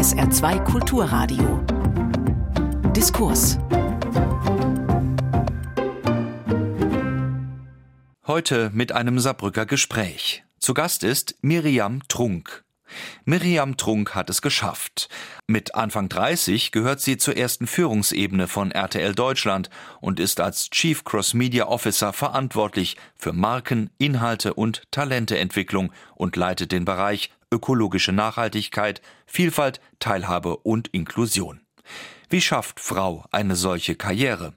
[0.00, 1.62] SR2 Kulturradio.
[2.96, 3.58] Diskurs.
[8.26, 10.42] Heute mit einem Saarbrücker Gespräch.
[10.58, 12.64] Zu Gast ist Miriam Trunk.
[13.26, 15.10] Miriam Trunk hat es geschafft.
[15.46, 19.68] Mit Anfang 30 gehört sie zur ersten Führungsebene von RTL Deutschland
[20.00, 26.72] und ist als Chief Cross Media Officer verantwortlich für Marken, Inhalte und Talenteentwicklung und leitet
[26.72, 31.60] den Bereich ökologische Nachhaltigkeit, Vielfalt, Teilhabe und Inklusion.
[32.28, 34.54] Wie schafft Frau eine solche Karriere?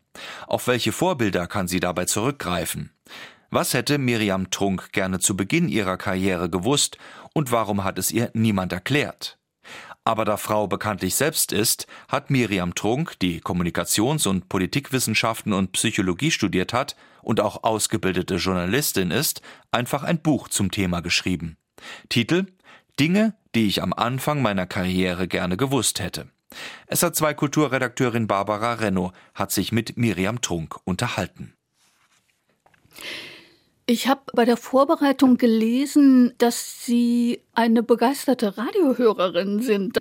[0.48, 2.92] Auf welche Vorbilder kann sie dabei zurückgreifen?
[3.50, 6.98] Was hätte Miriam Trunk gerne zu Beginn ihrer Karriere gewusst
[7.34, 9.38] und warum hat es ihr niemand erklärt?
[10.06, 16.32] Aber da Frau bekanntlich selbst ist, hat Miriam Trunk, die Kommunikations- und Politikwissenschaften und Psychologie
[16.32, 21.58] studiert hat und auch ausgebildete Journalistin ist, einfach ein Buch zum Thema geschrieben.
[22.10, 22.48] Titel
[23.00, 26.28] Dinge, die ich am Anfang meiner Karriere gerne gewusst hätte.
[26.90, 31.54] SA2 Kulturredakteurin Barbara Renno hat sich mit Miriam Trunk unterhalten.
[33.86, 40.00] Ich habe bei der Vorbereitung gelesen, dass Sie eine begeisterte Radiohörerin sind.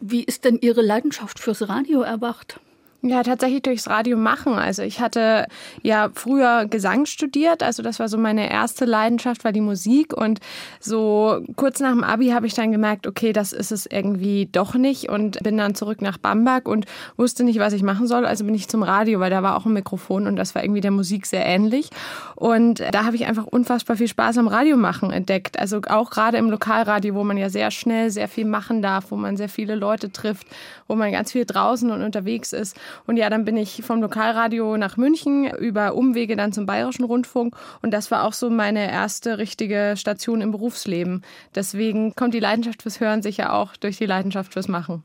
[0.00, 2.58] Wie ist denn Ihre Leidenschaft fürs Radio erwacht?
[3.02, 4.52] Ja, tatsächlich durchs Radio machen.
[4.52, 5.46] Also ich hatte
[5.82, 10.14] ja früher Gesang studiert, also das war so meine erste Leidenschaft, war die Musik.
[10.14, 10.40] Und
[10.80, 14.74] so kurz nach dem Abi habe ich dann gemerkt, okay, das ist es irgendwie doch
[14.74, 16.84] nicht und bin dann zurück nach Bamberg und
[17.16, 18.26] wusste nicht, was ich machen soll.
[18.26, 20.82] Also bin ich zum Radio, weil da war auch ein Mikrofon und das war irgendwie
[20.82, 21.88] der Musik sehr ähnlich.
[22.36, 25.58] Und da habe ich einfach unfassbar viel Spaß am Radio machen entdeckt.
[25.58, 29.16] Also auch gerade im Lokalradio, wo man ja sehr schnell sehr viel machen darf, wo
[29.16, 30.46] man sehr viele Leute trifft,
[30.86, 32.76] wo man ganz viel draußen und unterwegs ist.
[33.06, 37.56] Und ja, dann bin ich vom Lokalradio nach München über Umwege dann zum Bayerischen Rundfunk.
[37.82, 41.22] Und das war auch so meine erste richtige Station im Berufsleben.
[41.54, 45.02] Deswegen kommt die Leidenschaft fürs Hören sicher auch durch die Leidenschaft fürs Machen.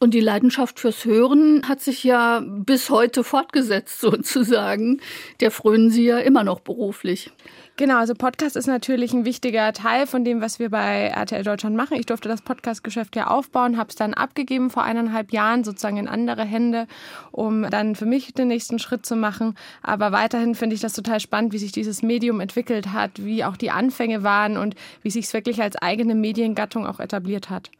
[0.00, 5.00] Und die Leidenschaft fürs Hören hat sich ja bis heute fortgesetzt, sozusagen.
[5.40, 7.32] Der frönen Sie ja immer noch beruflich.
[7.78, 11.76] Genau, also Podcast ist natürlich ein wichtiger Teil von dem, was wir bei RTL Deutschland
[11.76, 11.96] machen.
[11.96, 16.08] Ich durfte das Podcast-Geschäft ja aufbauen, habe es dann abgegeben vor eineinhalb Jahren sozusagen in
[16.08, 16.88] andere Hände,
[17.30, 19.54] um dann für mich den nächsten Schritt zu machen.
[19.80, 23.56] Aber weiterhin finde ich das total spannend, wie sich dieses Medium entwickelt hat, wie auch
[23.56, 27.70] die Anfänge waren und wie sich es wirklich als eigene Mediengattung auch etabliert hat.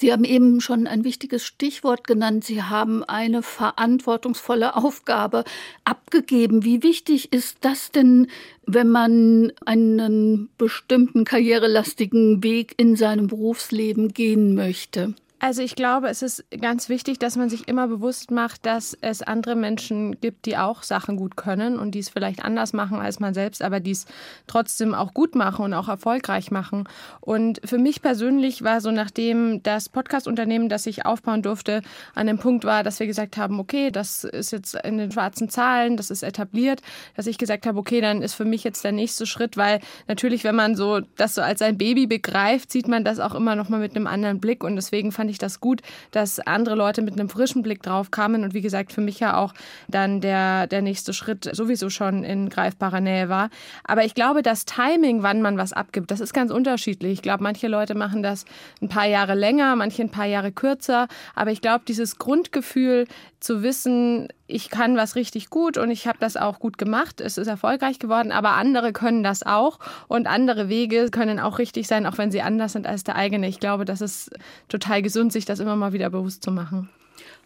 [0.00, 2.44] Sie haben eben schon ein wichtiges Stichwort genannt.
[2.44, 5.44] Sie haben eine verantwortungsvolle Aufgabe
[5.84, 6.64] abgegeben.
[6.64, 8.28] Wie wichtig ist das denn,
[8.64, 15.12] wenn man einen bestimmten karrierelastigen Weg in seinem Berufsleben gehen möchte?
[15.42, 19.22] Also ich glaube, es ist ganz wichtig, dass man sich immer bewusst macht, dass es
[19.22, 23.20] andere Menschen gibt, die auch Sachen gut können und die es vielleicht anders machen als
[23.20, 24.04] man selbst, aber die es
[24.46, 26.86] trotzdem auch gut machen und auch erfolgreich machen.
[27.22, 31.80] Und für mich persönlich war so, nachdem das Podcast-Unternehmen, das ich aufbauen durfte,
[32.14, 35.48] an dem Punkt war, dass wir gesagt haben, okay, das ist jetzt in den schwarzen
[35.48, 36.82] Zahlen, das ist etabliert,
[37.16, 40.44] dass ich gesagt habe, okay, dann ist für mich jetzt der nächste Schritt, weil natürlich,
[40.44, 43.70] wenn man so das so als sein Baby begreift, sieht man das auch immer noch
[43.70, 47.14] mal mit einem anderen Blick und deswegen fand ich das gut, dass andere Leute mit
[47.14, 49.54] einem frischen Blick drauf kamen und wie gesagt, für mich ja auch
[49.88, 53.50] dann der, der nächste Schritt sowieso schon in greifbarer Nähe war.
[53.84, 57.12] Aber ich glaube, das Timing, wann man was abgibt, das ist ganz unterschiedlich.
[57.12, 58.44] Ich glaube, manche Leute machen das
[58.80, 61.08] ein paar Jahre länger, manche ein paar Jahre kürzer.
[61.34, 63.06] Aber ich glaube, dieses Grundgefühl
[63.40, 67.38] zu wissen, ich kann was richtig gut und ich habe das auch gut gemacht, es
[67.38, 69.78] ist erfolgreich geworden, aber andere können das auch
[70.08, 73.48] und andere Wege können auch richtig sein, auch wenn sie anders sind als der eigene.
[73.48, 74.30] Ich glaube, das ist
[74.68, 76.88] total gesund, sich das immer mal wieder bewusst zu machen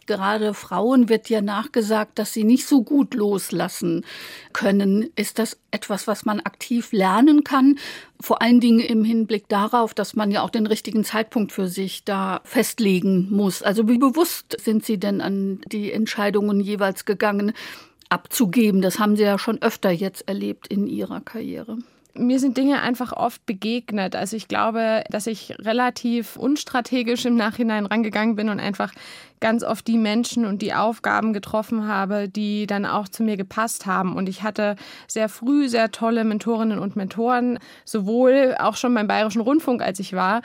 [0.07, 4.05] gerade Frauen wird ja nachgesagt, dass sie nicht so gut loslassen
[4.53, 5.09] können.
[5.15, 7.77] Ist das etwas, was man aktiv lernen kann?
[8.19, 12.03] Vor allen Dingen im Hinblick darauf, dass man ja auch den richtigen Zeitpunkt für sich
[12.03, 13.61] da festlegen muss.
[13.61, 17.53] Also wie bewusst sind Sie denn an die Entscheidungen jeweils gegangen,
[18.09, 18.81] abzugeben?
[18.81, 21.77] Das haben Sie ja schon öfter jetzt erlebt in Ihrer Karriere
[22.17, 24.15] mir sind Dinge einfach oft begegnet.
[24.15, 28.93] Also ich glaube, dass ich relativ unstrategisch im Nachhinein rangegangen bin und einfach
[29.45, 33.85] ganz oft die Menschen und die Aufgaben getroffen habe, die dann auch zu mir gepasst
[33.85, 34.15] haben.
[34.15, 34.75] Und ich hatte
[35.07, 40.13] sehr früh sehr tolle Mentorinnen und Mentoren, sowohl auch schon beim Bayerischen Rundfunk, als ich
[40.13, 40.41] war,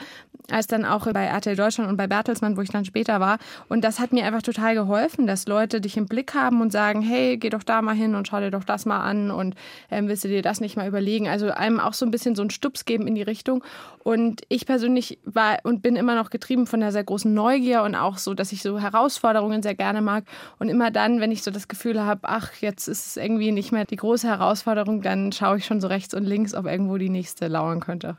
[0.51, 3.39] als dann auch bei RTL Deutschland und bei Bertelsmann, wo ich dann später war.
[3.69, 7.01] Und das hat mir einfach total geholfen, dass Leute dich im Blick haben und sagen,
[7.01, 9.55] hey, geh doch da mal hin und schau dir doch das mal an und
[9.89, 11.27] ähm, willst du dir das nicht mal überlegen?
[11.27, 13.63] Also einem auch so ein bisschen so einen Stups geben in die Richtung.
[14.03, 17.95] Und ich persönlich war und bin immer noch getrieben von einer sehr großen Neugier und
[17.95, 20.23] auch so, dass ich so Herausforderungen sehr gerne mag.
[20.59, 23.71] Und immer dann, wenn ich so das Gefühl habe, ach, jetzt ist es irgendwie nicht
[23.71, 27.09] mehr die große Herausforderung, dann schaue ich schon so rechts und links, ob irgendwo die
[27.09, 28.17] nächste lauern könnte.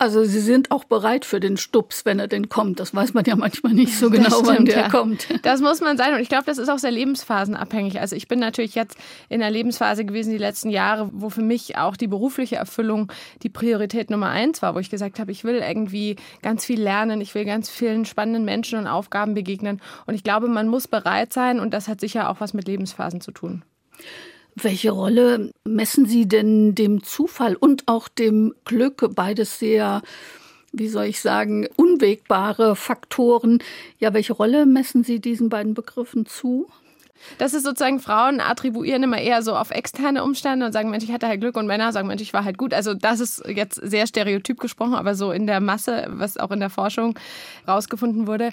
[0.00, 2.78] Also Sie sind auch bereit für den Stups, wenn er denn kommt.
[2.78, 4.88] Das weiß man ja manchmal nicht so genau, stimmt, wann der ja.
[4.88, 5.26] kommt.
[5.42, 6.14] Das muss man sein.
[6.14, 8.00] Und ich glaube, das ist auch sehr lebensphasenabhängig.
[8.00, 8.96] Also ich bin natürlich jetzt
[9.28, 13.10] in der Lebensphase gewesen die letzten Jahre, wo für mich auch die berufliche Erfüllung
[13.42, 17.20] die Priorität Nummer eins war, wo ich gesagt habe, ich will irgendwie ganz viel lernen,
[17.20, 19.80] ich will ganz vielen spannenden Menschen und Aufgaben begegnen.
[20.06, 23.20] Und ich glaube, man muss bereit sein und das hat sicher auch was mit Lebensphasen
[23.20, 23.64] zu tun.
[24.60, 30.02] Welche Rolle messen Sie denn dem Zufall und auch dem Glück, beides sehr,
[30.72, 33.62] wie soll ich sagen, unwegbare Faktoren?
[33.98, 36.68] Ja, welche Rolle messen Sie diesen beiden Begriffen zu?
[37.38, 41.12] Das ist sozusagen, Frauen attribuieren immer eher so auf externe Umstände und sagen, Mensch, ich
[41.12, 42.74] hatte halt Glück und Männer sagen, Mensch, ich war halt gut.
[42.74, 46.60] Also das ist jetzt sehr stereotyp gesprochen, aber so in der Masse, was auch in
[46.60, 47.18] der Forschung
[47.66, 48.50] rausgefunden wurde.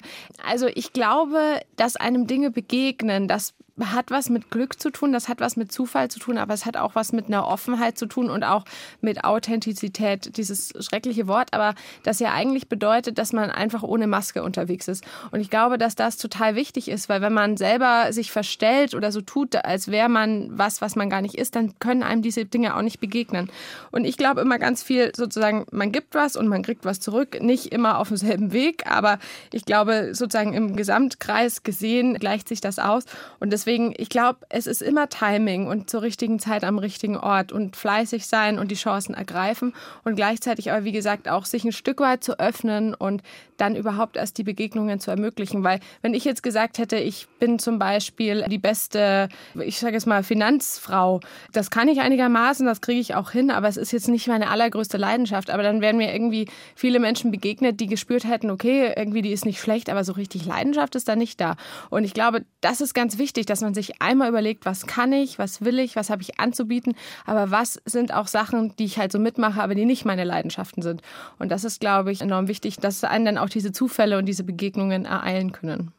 [0.48, 5.28] Also ich glaube, dass einem Dinge begegnen, das hat was mit Glück zu tun, das
[5.28, 8.06] hat was mit Zufall zu tun, aber es hat auch was mit einer Offenheit zu
[8.06, 8.64] tun und auch
[9.00, 14.42] mit Authentizität, dieses schreckliche Wort, aber das ja eigentlich bedeutet, dass man einfach ohne Maske
[14.42, 15.04] unterwegs ist.
[15.30, 19.12] Und ich glaube, dass das total wichtig ist, weil wenn man selber sich verstellt oder
[19.12, 22.46] so tut, als wäre man was, was man gar nicht ist, dann können einem diese
[22.46, 23.50] Dinge auch nicht begegnen.
[23.90, 27.42] Und ich glaube immer ganz viel sozusagen, man gibt was und man kriegt was zurück,
[27.42, 29.18] nicht immer auf demselben Weg, aber
[29.52, 33.04] ich glaube sozusagen im Gesamtkreis gesehen gleicht sich das aus
[33.38, 37.16] und das deswegen, ich glaube, es ist immer Timing und zur richtigen Zeit am richtigen
[37.16, 39.74] Ort und fleißig sein und die Chancen ergreifen
[40.04, 43.22] und gleichzeitig aber, wie gesagt, auch sich ein Stück weit zu öffnen und
[43.56, 45.64] dann überhaupt erst die Begegnungen zu ermöglichen.
[45.64, 50.06] Weil wenn ich jetzt gesagt hätte, ich bin zum Beispiel die beste, ich sage jetzt
[50.06, 51.20] mal, Finanzfrau,
[51.52, 54.50] das kann ich einigermaßen, das kriege ich auch hin, aber es ist jetzt nicht meine
[54.50, 55.50] allergrößte Leidenschaft.
[55.50, 59.44] Aber dann wären mir irgendwie viele Menschen begegnet, die gespürt hätten, okay, irgendwie die ist
[59.44, 61.56] nicht schlecht, aber so richtig Leidenschaft ist da nicht da.
[61.90, 65.38] Und ich glaube, das ist ganz wichtig, dass man sich einmal überlegt, was kann ich,
[65.38, 66.94] was will ich, was habe ich anzubieten,
[67.24, 70.82] aber was sind auch Sachen, die ich halt so mitmache, aber die nicht meine Leidenschaften
[70.82, 71.00] sind.
[71.38, 74.44] Und das ist, glaube ich, enorm wichtig, dass einen dann auch diese Zufälle und diese
[74.44, 75.92] Begegnungen ereilen können.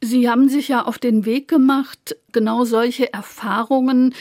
[0.00, 4.12] Sie haben sich ja auf den Weg gemacht, genau solche Erfahrungen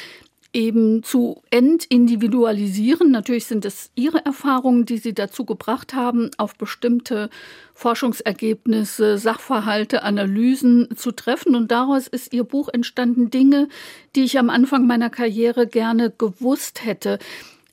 [0.53, 3.11] eben zu entindividualisieren.
[3.11, 7.29] Natürlich sind es Ihre Erfahrungen, die Sie dazu gebracht haben, auf bestimmte
[7.73, 11.55] Forschungsergebnisse, Sachverhalte, Analysen zu treffen.
[11.55, 13.67] Und daraus ist Ihr Buch entstanden, Dinge,
[14.15, 17.19] die ich am Anfang meiner Karriere gerne gewusst hätte.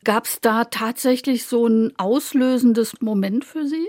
[0.05, 3.89] Gab es da tatsächlich so ein auslösendes Moment für Sie?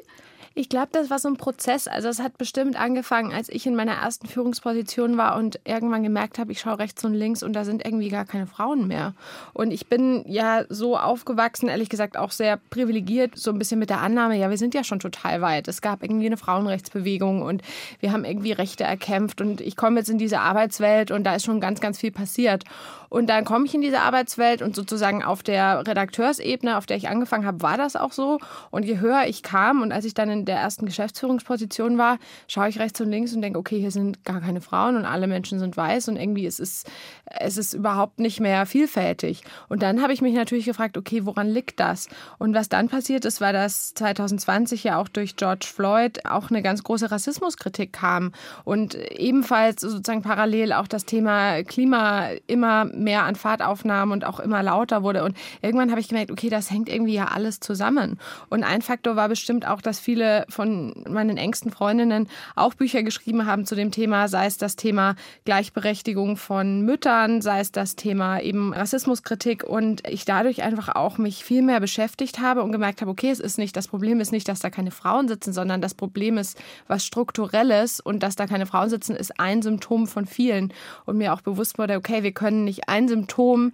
[0.58, 1.86] Ich glaube, das war so ein Prozess.
[1.86, 6.40] Also es hat bestimmt angefangen, als ich in meiner ersten Führungsposition war und irgendwann gemerkt
[6.40, 9.16] habe, ich schaue rechts und links und da sind irgendwie gar keine Frauen mehr.
[9.52, 13.90] Und ich bin ja so aufgewachsen, ehrlich gesagt auch sehr privilegiert, so ein bisschen mit
[13.90, 15.68] der Annahme, ja, wir sind ja schon total weit.
[15.68, 17.62] Es gab irgendwie eine Frauenrechtsbewegung und
[18.00, 21.44] wir haben irgendwie Rechte erkämpft und ich komme jetzt in diese Arbeitswelt und da ist
[21.44, 22.64] schon ganz, ganz viel passiert.
[23.10, 27.08] Und dann komme ich in diese Arbeitswelt und sozusagen auf der Redakteursebene, auf der ich
[27.08, 28.40] angefangen habe, war das auch so.
[28.72, 32.70] Und je höher ich kam und als ich dann in der ersten Geschäftsführungsposition war, schaue
[32.70, 35.60] ich rechts und links und denke, okay, hier sind gar keine Frauen und alle Menschen
[35.60, 36.84] sind weiß und irgendwie ist es,
[37.26, 39.44] es ist überhaupt nicht mehr vielfältig.
[39.70, 42.08] Und dann habe ich mich natürlich gefragt, okay, woran liegt das?
[42.38, 46.62] Und was dann passiert ist, war, dass 2020 ja auch durch George Floyd auch eine
[46.62, 48.32] ganz große Rassismuskritik kam
[48.64, 54.40] und ebenfalls sozusagen parallel auch das Thema Klima immer mehr an Fahrt aufnahm und auch
[54.40, 55.24] immer lauter wurde.
[55.24, 58.20] Und irgendwann habe ich gemerkt, okay, das hängt irgendwie ja alles zusammen.
[58.50, 63.46] Und ein Faktor war bestimmt auch, dass viele von meinen engsten Freundinnen auch Bücher geschrieben
[63.46, 68.40] haben zu dem Thema, sei es das Thema Gleichberechtigung von Müttern, sei es das Thema
[68.40, 73.12] eben Rassismuskritik und ich dadurch einfach auch mich viel mehr beschäftigt habe und gemerkt habe,
[73.12, 75.94] okay, es ist nicht, das Problem ist nicht, dass da keine Frauen sitzen, sondern das
[75.94, 76.58] Problem ist
[76.88, 80.74] was Strukturelles und dass da keine Frauen sitzen, ist ein Symptom von vielen.
[81.06, 83.72] Und mir auch bewusst wurde, okay, wir können nicht ein Symptom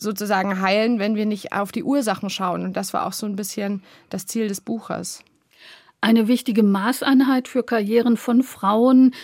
[0.00, 2.64] sozusagen heilen, wenn wir nicht auf die Ursachen schauen.
[2.64, 5.22] Und das war auch so ein bisschen das Ziel des Buches.
[6.00, 9.14] Eine wichtige Maßeinheit für Karrieren von Frauen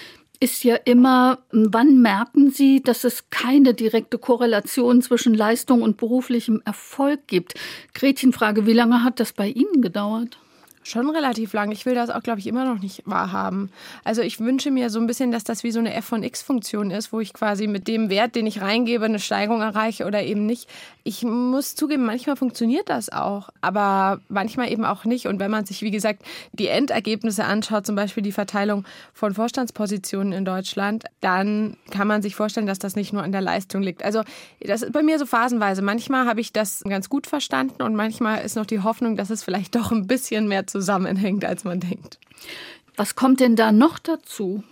[0.40, 6.60] ist ja immer, wann merken Sie, dass es keine direkte Korrelation zwischen Leistung und beruflichem
[6.64, 7.54] Erfolg gibt?
[7.94, 10.38] Gretchenfrage, wie lange hat das bei Ihnen gedauert?
[10.88, 11.72] Schon relativ lang.
[11.72, 13.72] Ich will das auch, glaube ich, immer noch nicht wahrhaben.
[14.04, 16.92] Also ich wünsche mir so ein bisschen, dass das wie so eine F von X-Funktion
[16.92, 20.46] ist, wo ich quasi mit dem Wert, den ich reingebe, eine Steigerung erreiche oder eben
[20.46, 20.68] nicht.
[21.02, 25.26] Ich muss zugeben, manchmal funktioniert das auch, aber manchmal eben auch nicht.
[25.26, 30.32] Und wenn man sich, wie gesagt, die Endergebnisse anschaut, zum Beispiel die Verteilung von Vorstandspositionen
[30.32, 34.04] in Deutschland, dann kann man sich vorstellen, dass das nicht nur an der Leistung liegt.
[34.04, 34.22] Also
[34.60, 35.82] das ist bei mir so phasenweise.
[35.82, 39.42] Manchmal habe ich das ganz gut verstanden und manchmal ist noch die Hoffnung, dass es
[39.42, 42.18] vielleicht doch ein bisschen mehr zu zusammenhängt, als man denkt.
[42.96, 44.62] Was kommt denn da noch dazu?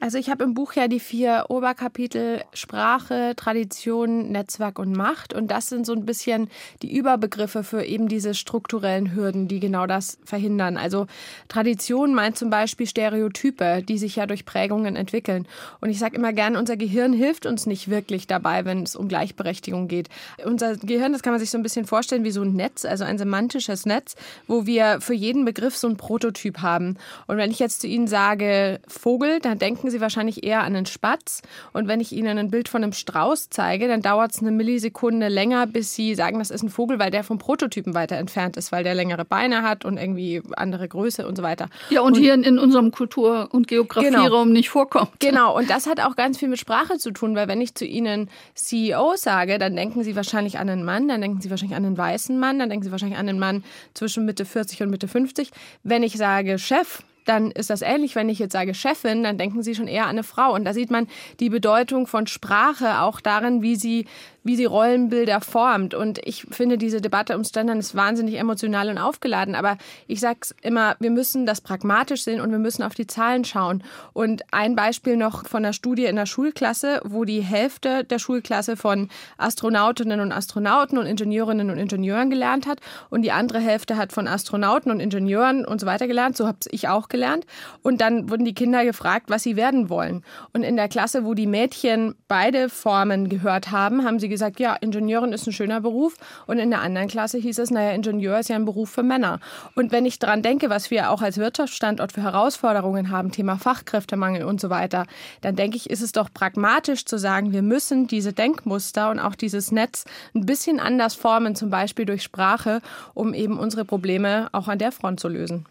[0.00, 5.34] Also ich habe im Buch ja die vier Oberkapitel Sprache, Tradition, Netzwerk und Macht.
[5.34, 6.50] Und das sind so ein bisschen
[6.82, 10.76] die Überbegriffe für eben diese strukturellen Hürden, die genau das verhindern.
[10.76, 11.06] Also
[11.48, 15.46] Tradition meint zum Beispiel Stereotype, die sich ja durch Prägungen entwickeln.
[15.80, 19.08] Und ich sage immer gern, unser Gehirn hilft uns nicht wirklich dabei, wenn es um
[19.08, 20.08] Gleichberechtigung geht.
[20.44, 23.04] Unser Gehirn, das kann man sich so ein bisschen vorstellen wie so ein Netz, also
[23.04, 24.16] ein semantisches Netz,
[24.48, 26.96] wo wir für jeden Begriff so ein Prototyp haben.
[27.26, 30.86] Und wenn ich jetzt zu Ihnen sage Vogel, dann denken Sie wahrscheinlich eher an einen
[30.86, 31.42] Spatz.
[31.72, 35.28] Und wenn ich Ihnen ein Bild von einem Strauß zeige, dann dauert es eine Millisekunde
[35.28, 38.72] länger, bis Sie sagen, das ist ein Vogel, weil der vom Prototypen weiter entfernt ist,
[38.72, 41.68] weil der längere Beine hat und irgendwie andere Größe und so weiter.
[41.90, 44.44] Ja, und, und hier in unserem Kultur- und Geografieraum genau.
[44.44, 45.12] nicht vorkommt.
[45.20, 47.84] Genau, und das hat auch ganz viel mit Sprache zu tun, weil wenn ich zu
[47.84, 51.84] Ihnen CEO sage, dann denken Sie wahrscheinlich an einen Mann, dann denken Sie wahrscheinlich an
[51.84, 55.08] einen weißen Mann, dann denken Sie wahrscheinlich an einen Mann zwischen Mitte 40 und Mitte
[55.08, 55.50] 50.
[55.82, 59.62] Wenn ich sage Chef, dann ist das ähnlich, wenn ich jetzt sage Chefin, dann denken
[59.62, 60.54] Sie schon eher an eine Frau.
[60.54, 61.08] Und da sieht man
[61.40, 64.06] die Bedeutung von Sprache auch darin, wie sie
[64.44, 65.94] wie sie Rollenbilder formt.
[65.94, 69.54] Und ich finde, diese Debatte ums Gendern ist wahnsinnig emotional und aufgeladen.
[69.54, 73.06] Aber ich sage es immer, wir müssen das pragmatisch sehen und wir müssen auf die
[73.06, 73.82] Zahlen schauen.
[74.12, 78.76] Und ein Beispiel noch von einer Studie in der Schulklasse, wo die Hälfte der Schulklasse
[78.76, 79.08] von
[79.38, 82.80] Astronautinnen und Astronauten und Ingenieurinnen und Ingenieuren gelernt hat
[83.10, 86.36] und die andere Hälfte hat von Astronauten und Ingenieuren und so weiter gelernt.
[86.36, 87.46] So habe ich auch gelernt.
[87.82, 90.24] Und dann wurden die Kinder gefragt, was sie werden wollen.
[90.52, 94.74] Und in der Klasse, wo die Mädchen beide Formen gehört haben, haben sie gesagt, ja,
[94.74, 96.16] Ingenieurin ist ein schöner Beruf.
[96.46, 99.38] Und in der anderen Klasse hieß es, naja, Ingenieur ist ja ein Beruf für Männer.
[99.76, 104.44] Und wenn ich daran denke, was wir auch als Wirtschaftsstandort für Herausforderungen haben, Thema Fachkräftemangel
[104.44, 105.06] und so weiter,
[105.40, 109.34] dann denke ich, ist es doch pragmatisch zu sagen, wir müssen diese Denkmuster und auch
[109.34, 112.80] dieses Netz ein bisschen anders formen, zum Beispiel durch Sprache,
[113.14, 115.66] um eben unsere Probleme auch an der Front zu lösen.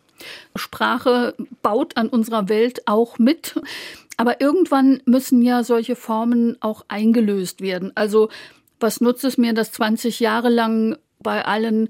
[0.55, 3.55] Sprache baut an unserer Welt auch mit.
[4.21, 7.91] Aber irgendwann müssen ja solche Formen auch eingelöst werden.
[7.95, 8.29] Also
[8.79, 11.89] was nutzt es mir, dass 20 Jahre lang bei allen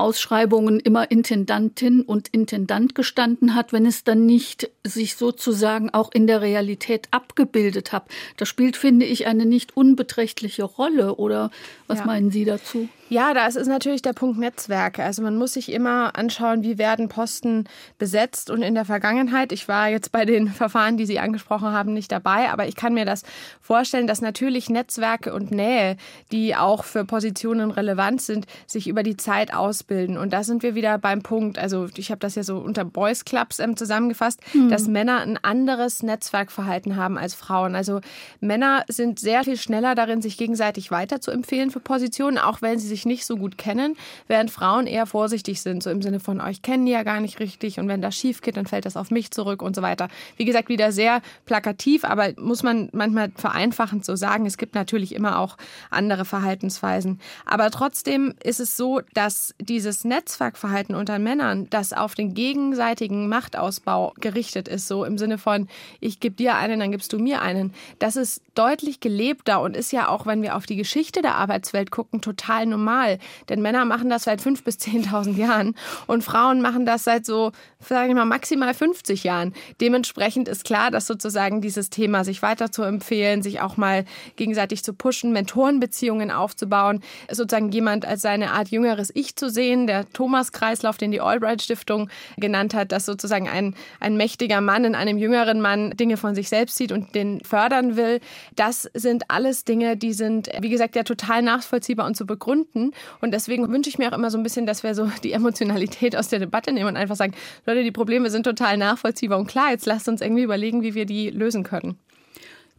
[0.00, 6.26] Ausschreibungen immer Intendantin und Intendant gestanden hat, wenn es dann nicht sich sozusagen auch in
[6.26, 8.06] der Realität abgebildet hat.
[8.38, 11.16] Das spielt, finde ich, eine nicht unbeträchtliche Rolle.
[11.16, 11.50] Oder
[11.86, 12.06] was ja.
[12.06, 12.88] meinen Sie dazu?
[13.10, 15.02] Ja, da ist natürlich der Punkt Netzwerke.
[15.02, 17.64] Also man muss sich immer anschauen, wie werden Posten
[17.98, 18.50] besetzt.
[18.50, 22.12] Und in der Vergangenheit, ich war jetzt bei den Verfahren, die Sie angesprochen haben, nicht
[22.12, 23.24] dabei, aber ich kann mir das
[23.60, 25.96] vorstellen, dass natürlich Netzwerke und Nähe,
[26.30, 30.16] die auch für Positionen relevant sind, sich über die Zeit ausbilden.
[30.16, 33.24] Und da sind wir wieder beim Punkt, also ich habe das ja so unter Boys
[33.24, 34.68] Clubs ähm, zusammengefasst, mhm.
[34.68, 37.74] dass Männer ein anderes Netzwerkverhalten haben als Frauen.
[37.74, 38.00] Also
[38.38, 42.99] Männer sind sehr viel schneller darin, sich gegenseitig weiterzuempfehlen für Positionen, auch wenn sie sich
[43.00, 43.96] sich nicht so gut kennen,
[44.28, 47.40] während Frauen eher vorsichtig sind, so im Sinne von, euch kennen die ja gar nicht
[47.40, 50.08] richtig und wenn das schief geht, dann fällt das auf mich zurück und so weiter.
[50.36, 55.14] Wie gesagt, wieder sehr plakativ, aber muss man manchmal vereinfachend so sagen, es gibt natürlich
[55.14, 55.56] immer auch
[55.90, 57.20] andere Verhaltensweisen.
[57.46, 64.12] Aber trotzdem ist es so, dass dieses Netzwerkverhalten unter Männern, das auf den gegenseitigen Machtausbau
[64.20, 65.68] gerichtet ist, so im Sinne von,
[66.00, 69.92] ich gebe dir einen, dann gibst du mir einen, das ist deutlich gelebter und ist
[69.92, 73.18] ja auch, wenn wir auf die Geschichte der Arbeitswelt gucken, total normal normal.
[73.48, 75.74] Denn Männer machen das seit 5.000 bis 10.000 Jahren
[76.06, 79.54] und Frauen machen das seit so, sage ich mal, maximal 50 Jahren.
[79.80, 84.04] Dementsprechend ist klar, dass sozusagen dieses Thema, sich weiter zu empfehlen, sich auch mal
[84.36, 90.10] gegenseitig zu pushen, Mentorenbeziehungen aufzubauen, sozusagen jemand als seine Art jüngeres Ich zu sehen, der
[90.12, 95.18] Thomas-Kreislauf, den die Albright Stiftung genannt hat, dass sozusagen ein, ein mächtiger Mann in einem
[95.18, 98.20] jüngeren Mann Dinge von sich selbst sieht und den fördern will.
[98.56, 102.94] Das sind alles Dinge, die sind, wie gesagt, ja total nachvollziehbar und zu begründen finden.
[103.20, 106.16] Und deswegen wünsche ich mir auch immer so ein bisschen, dass wir so die Emotionalität
[106.16, 107.34] aus der Debatte nehmen und einfach sagen,
[107.66, 111.06] Leute, die Probleme sind total nachvollziehbar und klar, jetzt lasst uns irgendwie überlegen, wie wir
[111.06, 111.98] die lösen können.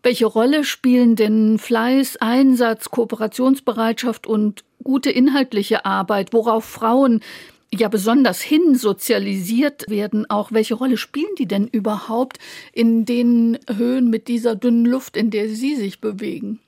[0.04, 7.22] Welche Rolle spielen denn Fleiß, Einsatz, Kooperationsbereitschaft und gute inhaltliche Arbeit, worauf Frauen
[7.72, 12.40] ja besonders hin sozialisiert werden, auch welche Rolle spielen die denn überhaupt
[12.74, 16.60] in den Höhen mit dieser dünnen Luft, in der sie sich bewegen?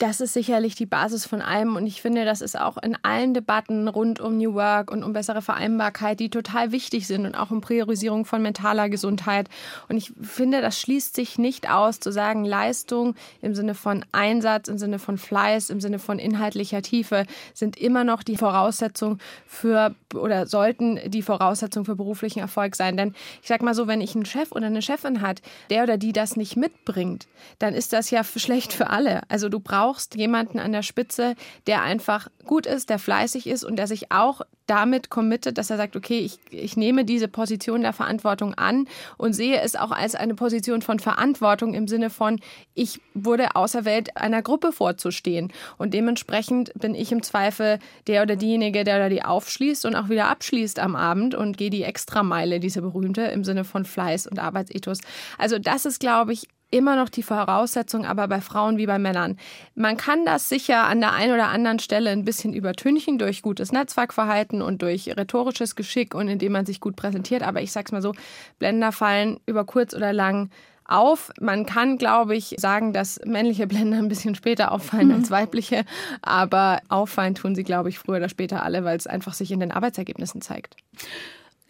[0.00, 1.76] Das ist sicherlich die Basis von allem.
[1.76, 5.12] Und ich finde, das ist auch in allen Debatten rund um New Work und um
[5.12, 9.50] bessere Vereinbarkeit, die total wichtig sind und auch um Priorisierung von mentaler Gesundheit.
[9.90, 14.68] Und ich finde, das schließt sich nicht aus, zu sagen, Leistung im Sinne von Einsatz,
[14.68, 19.94] im Sinne von Fleiß, im Sinne von inhaltlicher Tiefe sind immer noch die Voraussetzung für
[20.14, 22.96] oder sollten die Voraussetzung für beruflichen Erfolg sein.
[22.96, 25.98] Denn ich sag mal so, wenn ich einen Chef oder eine Chefin hat, der oder
[25.98, 27.28] die das nicht mitbringt,
[27.58, 29.20] dann ist das ja schlecht für alle.
[29.28, 31.34] Also du brauchst brauchst jemanden an der Spitze,
[31.66, 35.78] der einfach gut ist, der fleißig ist und der sich auch damit committet, dass er
[35.78, 40.14] sagt, okay, ich, ich nehme diese Position der Verantwortung an und sehe es auch als
[40.14, 42.38] eine Position von Verantwortung im Sinne von,
[42.74, 45.52] ich wurde auserwählt, einer Gruppe vorzustehen.
[45.76, 50.08] Und dementsprechend bin ich im Zweifel der oder diejenige, der da die aufschließt und auch
[50.08, 54.38] wieder abschließt am Abend und gehe die Extrameile, diese berühmte, im Sinne von Fleiß und
[54.38, 54.98] Arbeitsethos.
[55.36, 59.36] Also das ist, glaube ich, immer noch die Voraussetzung, aber bei Frauen wie bei Männern.
[59.74, 63.72] Man kann das sicher an der einen oder anderen Stelle ein bisschen übertünchen durch gutes
[63.72, 67.42] Netzwerkverhalten und durch rhetorisches Geschick und indem man sich gut präsentiert.
[67.42, 68.14] Aber ich sag's mal so,
[68.58, 70.50] Blender fallen über kurz oder lang
[70.90, 71.30] auf.
[71.40, 75.14] Man kann, glaube ich, sagen, dass männliche Blender ein bisschen später auffallen mhm.
[75.14, 75.84] als weibliche,
[76.22, 79.60] aber auffallen tun sie, glaube ich, früher oder später alle, weil es einfach sich in
[79.60, 80.76] den Arbeitsergebnissen zeigt.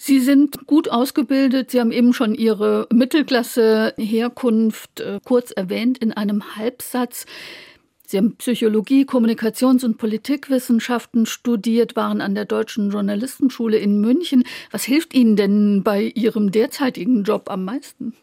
[0.03, 1.71] Sie sind gut ausgebildet.
[1.71, 7.27] Sie haben eben schon Ihre Mittelklasse-Herkunft äh, kurz erwähnt in einem Halbsatz.
[8.07, 14.45] Sie haben Psychologie, Kommunikations- und Politikwissenschaften studiert, waren an der Deutschen Journalistenschule in München.
[14.71, 18.15] Was hilft Ihnen denn bei Ihrem derzeitigen Job am meisten?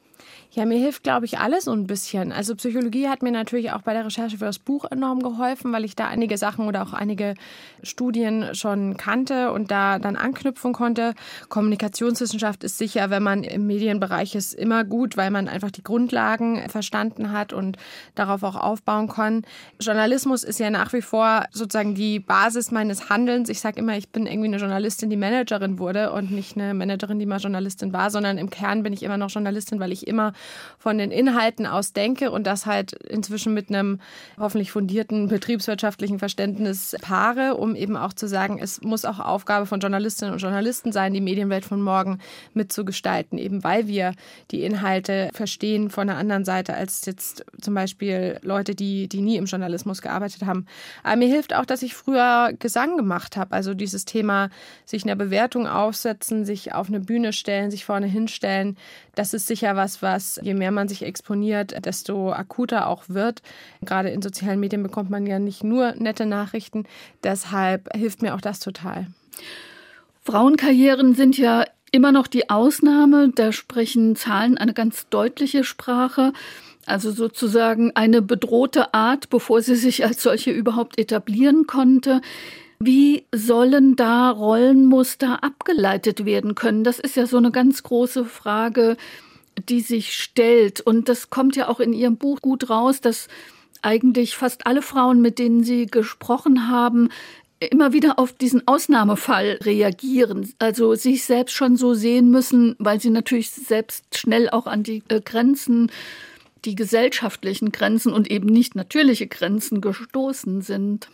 [0.58, 2.32] Ja, mir hilft, glaube ich, alles so ein bisschen.
[2.32, 5.86] Also Psychologie hat mir natürlich auch bei der Recherche für das Buch enorm geholfen, weil
[5.86, 7.36] ich da einige Sachen oder auch einige
[7.84, 11.14] Studien schon kannte und da dann anknüpfen konnte.
[11.50, 16.68] Kommunikationswissenschaft ist sicher, wenn man im Medienbereich ist, immer gut, weil man einfach die Grundlagen
[16.70, 17.78] verstanden hat und
[18.16, 19.44] darauf auch aufbauen kann.
[19.80, 23.50] Journalismus ist ja nach wie vor sozusagen die Basis meines Handelns.
[23.50, 27.20] Ich sage immer, ich bin irgendwie eine Journalistin, die Managerin wurde und nicht eine Managerin,
[27.20, 30.34] die mal Journalistin war, sondern im Kern bin ich immer noch Journalistin, weil ich immer
[30.78, 34.00] von den Inhalten aus denke und das halt inzwischen mit einem
[34.40, 39.80] hoffentlich fundierten betriebswirtschaftlichen Verständnis paare, um eben auch zu sagen, es muss auch Aufgabe von
[39.80, 42.20] Journalistinnen und Journalisten sein, die Medienwelt von morgen
[42.54, 44.14] mitzugestalten, eben weil wir
[44.52, 49.38] die Inhalte verstehen von der anderen Seite als jetzt zum Beispiel Leute, die, die nie
[49.38, 50.66] im Journalismus gearbeitet haben.
[51.04, 54.50] Aber mir hilft auch, dass ich früher Gesang gemacht habe, also dieses Thema
[54.86, 58.78] sich einer Bewertung aufsetzen, sich auf eine Bühne stellen, sich vorne hinstellen,
[59.16, 63.42] das ist sicher was, was je mehr man sich exponiert, desto akuter auch wird.
[63.84, 66.86] Gerade in sozialen Medien bekommt man ja nicht nur nette Nachrichten.
[67.24, 69.08] Deshalb hilft mir auch das total.
[70.24, 73.32] Frauenkarrieren sind ja immer noch die Ausnahme.
[73.34, 76.34] Da sprechen Zahlen eine ganz deutliche Sprache.
[76.86, 82.22] Also sozusagen eine bedrohte Art, bevor sie sich als solche überhaupt etablieren konnte.
[82.80, 86.84] Wie sollen da Rollenmuster abgeleitet werden können?
[86.84, 88.98] Das ist ja so eine ganz große Frage,
[89.58, 90.82] die sich stellt.
[90.82, 93.28] Und das kommt ja auch in Ihrem Buch gut raus, dass
[93.82, 97.10] eigentlich fast alle Frauen, mit denen Sie gesprochen haben,
[97.60, 103.10] immer wieder auf diesen Ausnahmefall reagieren, also sich selbst schon so sehen müssen, weil sie
[103.10, 105.92] natürlich selbst schnell auch an die äh, Grenzen,
[106.66, 111.10] die gesellschaftlichen Grenzen und eben nicht natürliche Grenzen gestoßen sind.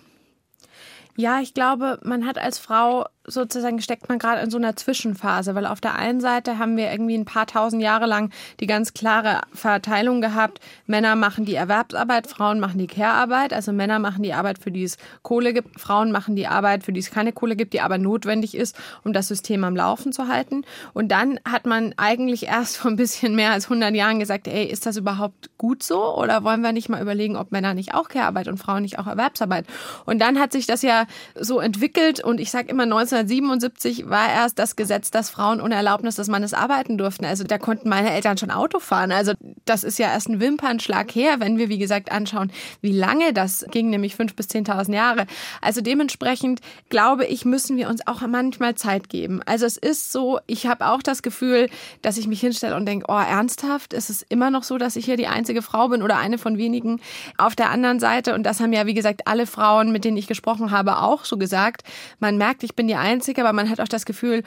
[1.15, 5.55] Ja, ich glaube, man hat als Frau sozusagen steckt man gerade in so einer Zwischenphase,
[5.55, 8.93] weil auf der einen Seite haben wir irgendwie ein paar tausend Jahre lang die ganz
[8.93, 10.59] klare Verteilung gehabt.
[10.87, 13.53] Männer machen die Erwerbsarbeit, Frauen machen die Care-Arbeit.
[13.53, 16.91] Also Männer machen die Arbeit, für die es Kohle gibt, Frauen machen die Arbeit, für
[16.91, 20.27] die es keine Kohle gibt, die aber notwendig ist, um das System am Laufen zu
[20.27, 20.65] halten.
[20.93, 24.65] Und dann hat man eigentlich erst vor ein bisschen mehr als 100 Jahren gesagt, ey,
[24.65, 26.17] ist das überhaupt gut so?
[26.17, 29.07] Oder wollen wir nicht mal überlegen, ob Männer nicht auch Care-Arbeit und Frauen nicht auch
[29.07, 29.65] Erwerbsarbeit?
[30.05, 31.05] Und dann hat sich das ja
[31.39, 35.75] so entwickelt und ich sage immer 19 1977 war erst das Gesetz, dass Frauen ohne
[35.75, 37.25] Erlaubnis des Mannes arbeiten durften.
[37.25, 39.11] Also da konnten meine Eltern schon Auto fahren.
[39.11, 39.33] Also
[39.65, 43.65] das ist ja erst ein Wimpernschlag her, wenn wir, wie gesagt, anschauen, wie lange das
[43.71, 45.25] ging, nämlich fünf bis zehntausend Jahre.
[45.61, 49.41] Also dementsprechend glaube ich, müssen wir uns auch manchmal Zeit geben.
[49.45, 51.69] Also es ist so, ich habe auch das Gefühl,
[52.01, 55.05] dass ich mich hinstelle und denke, oh, ernsthaft, ist es immer noch so, dass ich
[55.05, 56.99] hier die einzige Frau bin oder eine von wenigen
[57.37, 58.33] auf der anderen Seite.
[58.33, 61.37] Und das haben ja, wie gesagt, alle Frauen, mit denen ich gesprochen habe, auch so
[61.37, 61.83] gesagt.
[62.19, 64.43] Man merkt, ich bin die Einzige, aber man hat auch das Gefühl,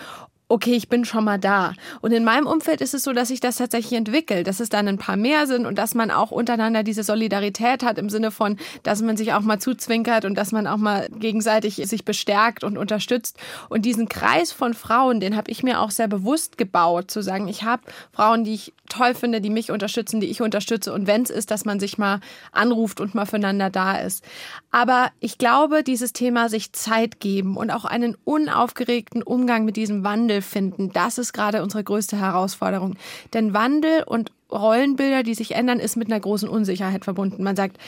[0.49, 1.73] okay, ich bin schon mal da.
[2.01, 4.87] Und in meinem Umfeld ist es so, dass sich das tatsächlich entwickelt, dass es dann
[4.87, 8.57] ein paar mehr sind und dass man auch untereinander diese Solidarität hat im Sinne von,
[8.85, 12.79] dass man sich auch mal zuzwinkert und dass man auch mal gegenseitig sich bestärkt und
[12.79, 13.39] unterstützt.
[13.69, 17.49] Und diesen Kreis von Frauen, den habe ich mir auch sehr bewusst gebaut, zu sagen,
[17.49, 20.93] ich habe Frauen, die ich toll finde, die mich unterstützen, die ich unterstütze.
[20.93, 22.21] Und wenn es ist, dass man sich mal
[22.53, 24.25] anruft und mal füreinander da ist.
[24.71, 30.05] Aber ich glaube, dieses Thema sich Zeit geben und auch einen unaufgeregten Umgang mit diesem
[30.05, 30.93] Wandel finden.
[30.93, 32.97] Das ist gerade unsere größte Herausforderung.
[33.35, 37.43] Denn Wandel und Rollenbilder, die sich ändern, ist mit einer großen Unsicherheit verbunden.
[37.43, 37.79] Man sagt,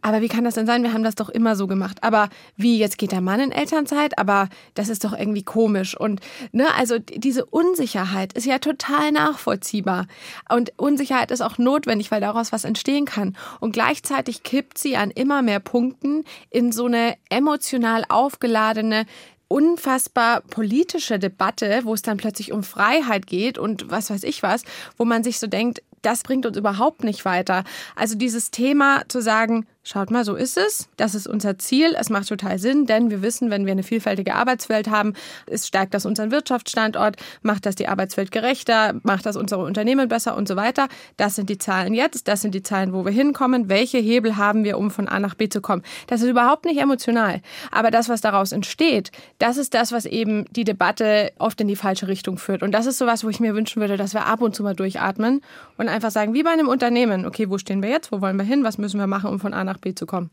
[0.00, 0.82] aber wie kann das denn sein?
[0.82, 1.98] Wir haben das doch immer so gemacht.
[2.02, 4.18] Aber wie, jetzt geht der Mann in Elternzeit?
[4.18, 5.98] Aber das ist doch irgendwie komisch.
[5.98, 6.20] Und,
[6.52, 10.06] ne, also diese Unsicherheit ist ja total nachvollziehbar.
[10.48, 13.36] Und Unsicherheit ist auch notwendig, weil daraus was entstehen kann.
[13.60, 19.04] Und gleichzeitig kippt sie an immer mehr Punkten in so eine emotional aufgeladene,
[19.48, 24.62] unfassbar politische Debatte, wo es dann plötzlich um Freiheit geht und was weiß ich was,
[24.98, 27.64] wo man sich so denkt, das bringt uns überhaupt nicht weiter.
[27.96, 30.90] Also dieses Thema zu sagen, Schaut mal, so ist es.
[30.98, 31.96] Das ist unser Ziel.
[31.98, 35.14] Es macht total Sinn, denn wir wissen, wenn wir eine vielfältige Arbeitswelt haben,
[35.46, 40.36] es stärkt das unseren Wirtschaftsstandort, macht das die Arbeitswelt gerechter, macht das unsere Unternehmen besser
[40.36, 40.88] und so weiter.
[41.16, 43.70] Das sind die Zahlen jetzt, das sind die Zahlen, wo wir hinkommen.
[43.70, 45.82] Welche Hebel haben wir, um von A nach B zu kommen?
[46.06, 47.40] Das ist überhaupt nicht emotional.
[47.70, 51.76] Aber das, was daraus entsteht, das ist das, was eben die Debatte oft in die
[51.76, 52.62] falsche Richtung führt.
[52.62, 54.76] Und das ist sowas, wo ich mir wünschen würde, dass wir ab und zu mal
[54.76, 55.40] durchatmen
[55.78, 58.12] und einfach sagen, wie bei einem Unternehmen, okay, wo stehen wir jetzt?
[58.12, 58.64] Wo wollen wir hin?
[58.64, 60.30] Was müssen wir machen, um von A nach nach B zu kommen?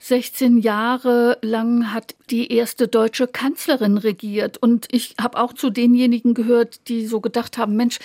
[0.00, 4.56] 16 Jahre lang hat die erste deutsche Kanzlerin regiert.
[4.56, 7.98] Und ich habe auch zu denjenigen gehört, die so gedacht haben, Mensch,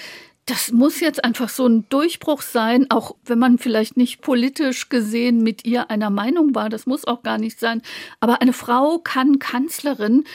[0.46, 5.42] das muss jetzt einfach so ein Durchbruch sein, auch wenn man vielleicht nicht politisch gesehen
[5.42, 6.70] mit ihr einer Meinung war.
[6.70, 7.82] Das muss auch gar nicht sein.
[8.20, 10.26] Aber eine Frau kann Kanzlerin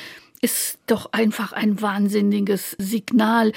[0.40, 3.52] ist doch einfach ein wahnsinniges Signal.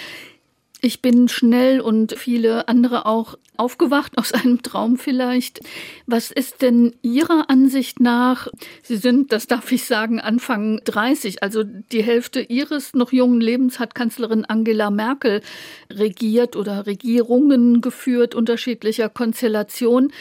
[0.82, 5.62] Ich bin schnell und viele andere auch aufgewacht aus einem Traum vielleicht.
[6.06, 8.48] Was ist denn Ihrer Ansicht nach,
[8.82, 13.80] Sie sind, das darf ich sagen, Anfang 30, also die Hälfte Ihres noch jungen Lebens
[13.80, 15.42] hat Kanzlerin Angela Merkel
[15.92, 20.12] regiert oder Regierungen geführt, unterschiedlicher Konstellation.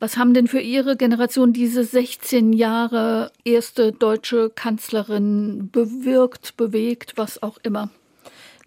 [0.00, 7.42] Was haben denn für Ihre Generation diese 16 Jahre erste deutsche Kanzlerin bewirkt, bewegt, was
[7.42, 7.90] auch immer?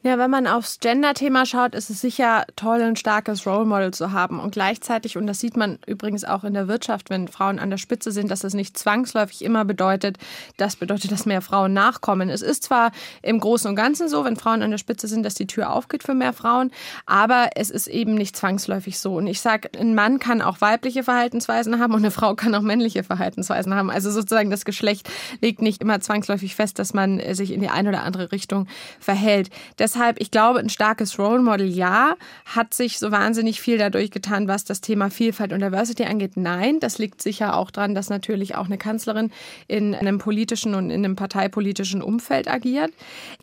[0.07, 4.13] Ja, wenn man aufs Gender-Thema schaut, ist es sicher toll, ein starkes Role Model zu
[4.13, 4.39] haben.
[4.39, 7.77] Und gleichzeitig, und das sieht man übrigens auch in der Wirtschaft, wenn Frauen an der
[7.77, 10.17] Spitze sind, dass es nicht zwangsläufig immer bedeutet,
[10.55, 12.29] das bedeutet, dass mehr Frauen nachkommen.
[12.29, 15.33] Es ist zwar im Großen und Ganzen so, wenn Frauen an der Spitze sind, dass
[15.33, 16.71] die Tür aufgeht für mehr Frauen,
[17.05, 19.17] aber es ist eben nicht zwangsläufig so.
[19.17, 22.61] Und ich sage, ein Mann kann auch weibliche Verhaltensweisen haben und eine Frau kann auch
[22.61, 23.89] männliche Verhaltensweisen haben.
[23.89, 25.09] Also sozusagen das Geschlecht
[25.41, 28.69] legt nicht immer zwangsläufig fest, dass man sich in die eine oder andere Richtung
[29.01, 29.49] verhält.
[29.75, 34.11] Das deshalb, ich glaube, ein starkes Role Model ja, hat sich so wahnsinnig viel dadurch
[34.11, 36.37] getan, was das Thema Vielfalt und Diversity angeht.
[36.37, 39.31] Nein, das liegt sicher auch daran, dass natürlich auch eine Kanzlerin
[39.67, 42.91] in einem politischen und in einem parteipolitischen Umfeld agiert.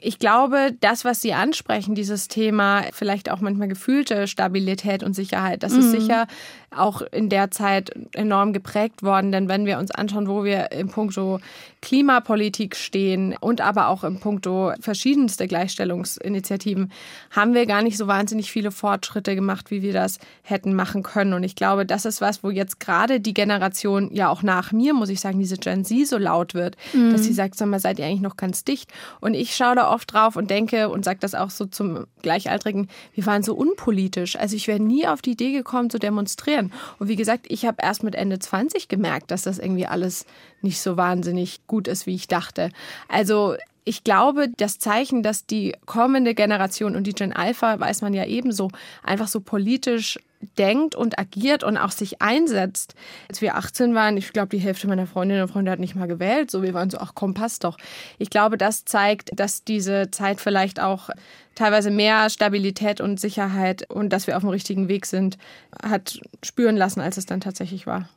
[0.00, 5.62] Ich glaube, das, was Sie ansprechen, dieses Thema, vielleicht auch manchmal gefühlte Stabilität und Sicherheit,
[5.62, 5.80] das mhm.
[5.80, 6.26] ist sicher
[6.76, 9.32] auch in der Zeit enorm geprägt worden.
[9.32, 11.40] Denn wenn wir uns anschauen, wo wir im Punkto
[11.84, 16.90] Klimapolitik stehen und aber auch im Punkto verschiedenste Gleichstellungsinitiativen,
[17.30, 21.34] haben wir gar nicht so wahnsinnig viele Fortschritte gemacht, wie wir das hätten machen können.
[21.34, 24.94] Und ich glaube, das ist was, wo jetzt gerade die Generation, ja auch nach mir,
[24.94, 27.12] muss ich sagen, diese Gen Z so laut wird, mhm.
[27.12, 28.90] dass sie sagt, sag mal, seid ihr eigentlich noch ganz dicht?
[29.20, 32.88] Und ich schaue da oft drauf und denke und sage das auch so zum Gleichaltrigen,
[33.14, 34.36] wir waren so unpolitisch.
[34.36, 36.96] Also ich wäre nie auf die Idee gekommen zu demonstrieren passieren.
[36.98, 40.26] Und wie gesagt, ich habe erst mit Ende 20 gemerkt, dass das irgendwie alles
[40.62, 42.70] nicht so wahnsinnig gut ist, wie ich dachte.
[43.08, 48.14] Also ich glaube, das Zeichen, dass die kommende Generation und die Gen Alpha, weiß man
[48.14, 48.70] ja ebenso,
[49.02, 50.18] einfach so politisch
[50.58, 52.94] denkt und agiert und auch sich einsetzt.
[53.28, 56.06] Als wir 18 waren, ich glaube, die Hälfte meiner Freundinnen und Freunde hat nicht mal
[56.06, 56.50] gewählt.
[56.50, 57.78] So, wir waren so, ach komm, passt doch.
[58.18, 61.10] Ich glaube, das zeigt, dass diese Zeit vielleicht auch
[61.54, 65.38] teilweise mehr Stabilität und Sicherheit und dass wir auf dem richtigen Weg sind,
[65.82, 68.08] hat spüren lassen, als es dann tatsächlich war.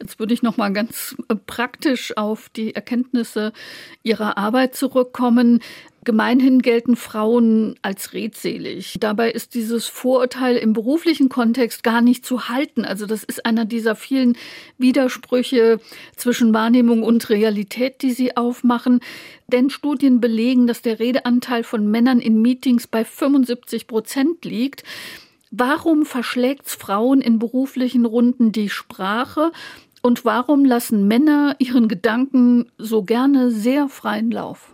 [0.00, 3.52] Jetzt würde ich noch mal ganz äh, praktisch auf die Erkenntnisse
[4.02, 5.60] Ihrer Arbeit zurückkommen.
[6.04, 8.96] Gemeinhin gelten Frauen als redselig.
[9.00, 12.84] Dabei ist dieses Vorurteil im beruflichen Kontext gar nicht zu halten.
[12.84, 14.36] Also das ist einer dieser vielen
[14.76, 15.80] Widersprüche
[16.14, 19.00] zwischen Wahrnehmung und Realität, die sie aufmachen.
[19.46, 24.84] Denn Studien belegen, dass der Redeanteil von Männern in Meetings bei 75 Prozent liegt.
[25.56, 29.52] Warum verschlägt Frauen in beruflichen Runden die Sprache?
[30.04, 34.70] Und warum lassen Männer ihren Gedanken so gerne sehr freien Lauf?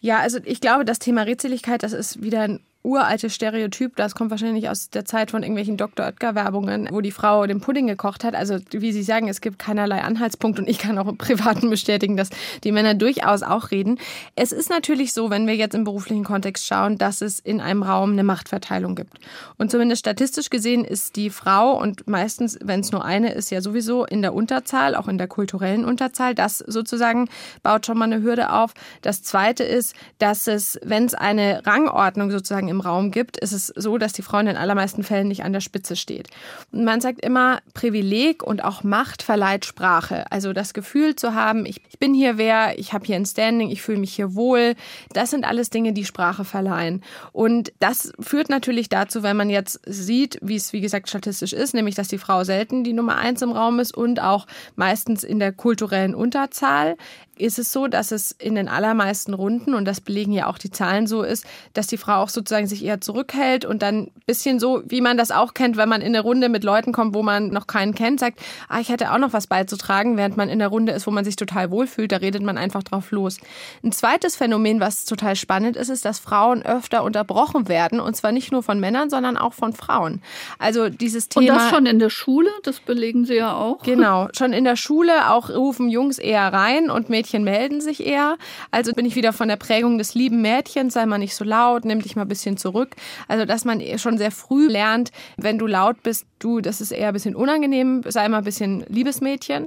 [0.00, 3.96] Ja, also ich glaube, das Thema Rätseligkeit, das ist wieder ein uraltes Stereotyp.
[3.96, 6.06] Das kommt wahrscheinlich aus der Zeit von irgendwelchen Dr.
[6.06, 8.34] Oetker-Werbungen, wo die Frau den Pudding gekocht hat.
[8.34, 12.16] Also wie Sie sagen, es gibt keinerlei Anhaltspunkt und ich kann auch im Privaten bestätigen,
[12.16, 12.30] dass
[12.64, 13.98] die Männer durchaus auch reden.
[14.36, 17.82] Es ist natürlich so, wenn wir jetzt im beruflichen Kontext schauen, dass es in einem
[17.82, 19.18] Raum eine Machtverteilung gibt.
[19.56, 23.60] Und zumindest statistisch gesehen ist die Frau und meistens, wenn es nur eine ist, ja
[23.60, 26.34] sowieso in der Unterzahl, auch in der kulturellen Unterzahl.
[26.34, 27.28] Das sozusagen
[27.62, 28.72] baut schon mal eine Hürde auf.
[29.02, 33.52] Das Zweite ist, dass es, wenn es eine Rangordnung sozusagen sozusagen im Raum gibt, ist
[33.52, 36.28] es so, dass die Frau in den allermeisten Fällen nicht an der Spitze steht.
[36.72, 40.30] Und man sagt immer, Privileg und auch Macht verleiht Sprache.
[40.30, 43.70] Also das Gefühl zu haben, ich, ich bin hier wer, ich habe hier ein Standing,
[43.70, 44.74] ich fühle mich hier wohl.
[45.12, 47.02] Das sind alles Dinge, die Sprache verleihen.
[47.32, 51.74] Und das führt natürlich dazu, wenn man jetzt sieht, wie es wie gesagt statistisch ist,
[51.74, 55.38] nämlich dass die Frau selten die Nummer eins im Raum ist und auch meistens in
[55.38, 56.96] der kulturellen Unterzahl,
[57.38, 60.70] ist es so, dass es in den allermeisten Runden, und das belegen ja auch die
[60.70, 64.60] Zahlen so ist, dass die Frau auch sozusagen sich eher zurückhält und dann ein bisschen
[64.60, 67.22] so, wie man das auch kennt, wenn man in eine Runde mit Leuten kommt, wo
[67.22, 70.58] man noch keinen kennt, sagt, ah, ich hätte auch noch was beizutragen, während man in
[70.58, 73.38] der Runde ist, wo man sich total wohlfühlt, da redet man einfach drauf los.
[73.82, 78.32] Ein zweites Phänomen, was total spannend ist, ist, dass Frauen öfter unterbrochen werden und zwar
[78.32, 80.22] nicht nur von Männern, sondern auch von Frauen.
[80.58, 81.52] Also dieses Thema.
[81.52, 83.82] Und das schon in der Schule, das belegen Sie ja auch.
[83.82, 88.04] Genau, schon in der Schule auch rufen Jungs eher rein und Mädchen Mädchen melden sich
[88.04, 88.36] eher.
[88.70, 91.84] Also bin ich wieder von der Prägung des lieben Mädchens, sei mal nicht so laut,
[91.84, 92.96] nimm dich mal ein bisschen zurück.
[93.26, 97.08] Also dass man schon sehr früh lernt, wenn du laut bist, du, das ist eher
[97.08, 99.66] ein bisschen unangenehm, sei mal ein bisschen Liebesmädchen.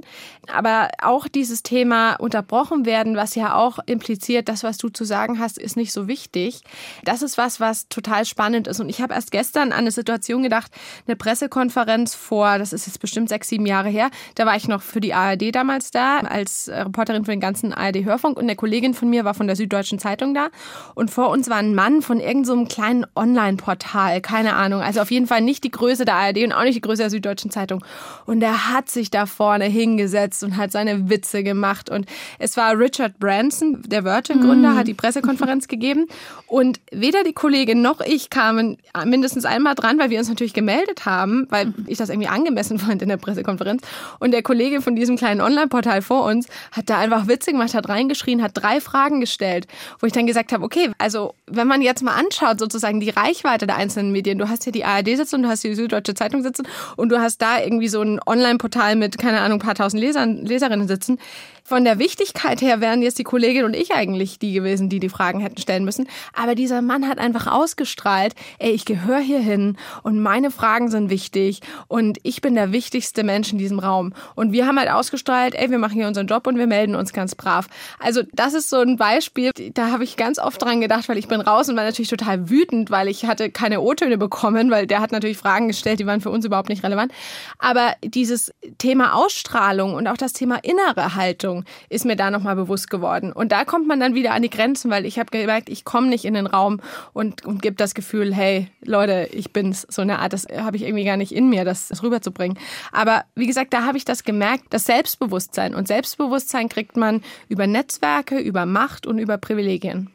[0.52, 5.38] Aber auch dieses Thema unterbrochen werden, was ja auch impliziert, das, was du zu sagen
[5.38, 6.62] hast, ist nicht so wichtig.
[7.04, 8.80] Das ist was, was total spannend ist.
[8.80, 10.72] Und ich habe erst gestern an eine Situation gedacht,
[11.06, 14.82] eine Pressekonferenz vor, das ist jetzt bestimmt sechs, sieben Jahre her, da war ich noch
[14.82, 19.10] für die ARD damals da, als Reporterin für den ganzen ARD-Hörfunk und eine Kollegin von
[19.10, 20.48] mir war von der Süddeutschen Zeitung da.
[20.94, 24.80] Und vor uns war ein Mann von irgendeinem so kleinen Online-Portal, keine Ahnung.
[24.80, 27.10] Also auf jeden Fall nicht die Größe der ARD und auch nicht die Größe der
[27.10, 27.84] Süddeutschen Zeitung.
[28.26, 31.90] Und er hat sich da vorne hingesetzt und hat seine Witze gemacht.
[31.90, 32.06] Und
[32.38, 34.76] es war Richard Branson, der Virgin-Gründer, mm.
[34.76, 36.06] hat die Pressekonferenz gegeben.
[36.46, 41.04] Und weder die Kollegin noch ich kamen mindestens einmal dran, weil wir uns natürlich gemeldet
[41.04, 43.82] haben, weil ich das irgendwie angemessen fand in der Pressekonferenz.
[44.18, 47.88] Und der Kollege von diesem kleinen Online-Portal vor uns hat da einfach Witze gemacht, hat
[47.88, 49.66] reingeschrien, hat drei Fragen gestellt,
[49.98, 53.66] wo ich dann gesagt habe, okay, also wenn man jetzt mal anschaut, sozusagen die Reichweite
[53.66, 56.68] der einzelnen Medien, du hast hier die ARD sitzen du hast die Süddeutsche Zeitung sitzen
[56.96, 60.86] und du hast da irgendwie so ein Online-Portal mit, keine Ahnung, paar tausend Lesern, Leserinnen
[60.86, 61.18] sitzen.
[61.64, 65.08] Von der Wichtigkeit her wären jetzt die Kollegin und ich eigentlich die gewesen, die die
[65.08, 66.08] Fragen hätten stellen müssen.
[66.34, 71.08] Aber dieser Mann hat einfach ausgestrahlt, ey, ich gehöre hier hin und meine Fragen sind
[71.08, 74.12] wichtig und ich bin der wichtigste Mensch in diesem Raum.
[74.34, 77.12] Und wir haben halt ausgestrahlt, ey, wir machen hier unseren Job und wir melden uns
[77.12, 77.68] ganz brav.
[77.98, 81.28] Also das ist so ein Beispiel, da habe ich ganz oft dran gedacht, weil ich
[81.28, 85.00] bin raus und war natürlich total wütend, weil ich hatte keine O-Töne bekommen, weil der
[85.00, 87.12] hat natürlich Fragen gestellt, die waren für uns überhaupt nicht relevant.
[87.58, 92.56] Aber dieses Thema Ausstrahlung und auch das Thema innere Haltung, Haltung ist mir da nochmal
[92.56, 93.32] bewusst geworden.
[93.32, 96.08] Und da kommt man dann wieder an die Grenzen, weil ich habe gemerkt, ich komme
[96.08, 96.80] nicht in den Raum
[97.12, 99.86] und, und gebe das Gefühl, hey, Leute, ich bin's.
[99.88, 102.58] So eine Art, das habe ich irgendwie gar nicht in mir, das, das rüberzubringen.
[102.92, 105.74] Aber wie gesagt, da habe ich das gemerkt, das Selbstbewusstsein.
[105.74, 110.10] Und Selbstbewusstsein kriegt man über Netzwerke, über Macht und über Privilegien.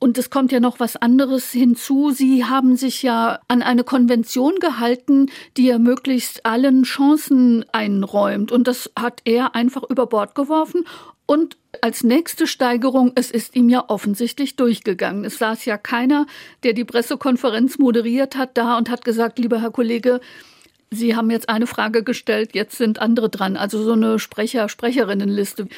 [0.00, 2.10] Und es kommt ja noch was anderes hinzu.
[2.10, 5.26] Sie haben sich ja an eine Konvention gehalten,
[5.58, 8.50] die ja möglichst allen Chancen einräumt.
[8.50, 10.86] Und das hat er einfach über Bord geworfen.
[11.26, 15.26] Und als nächste Steigerung, es ist ihm ja offensichtlich durchgegangen.
[15.26, 16.26] Es saß ja keiner,
[16.62, 20.20] der die Pressekonferenz moderiert hat, da und hat gesagt, lieber Herr Kollege,
[20.92, 23.56] Sie haben jetzt eine Frage gestellt, jetzt sind andere dran.
[23.56, 25.68] Also so eine Sprecher-Sprecherinnenliste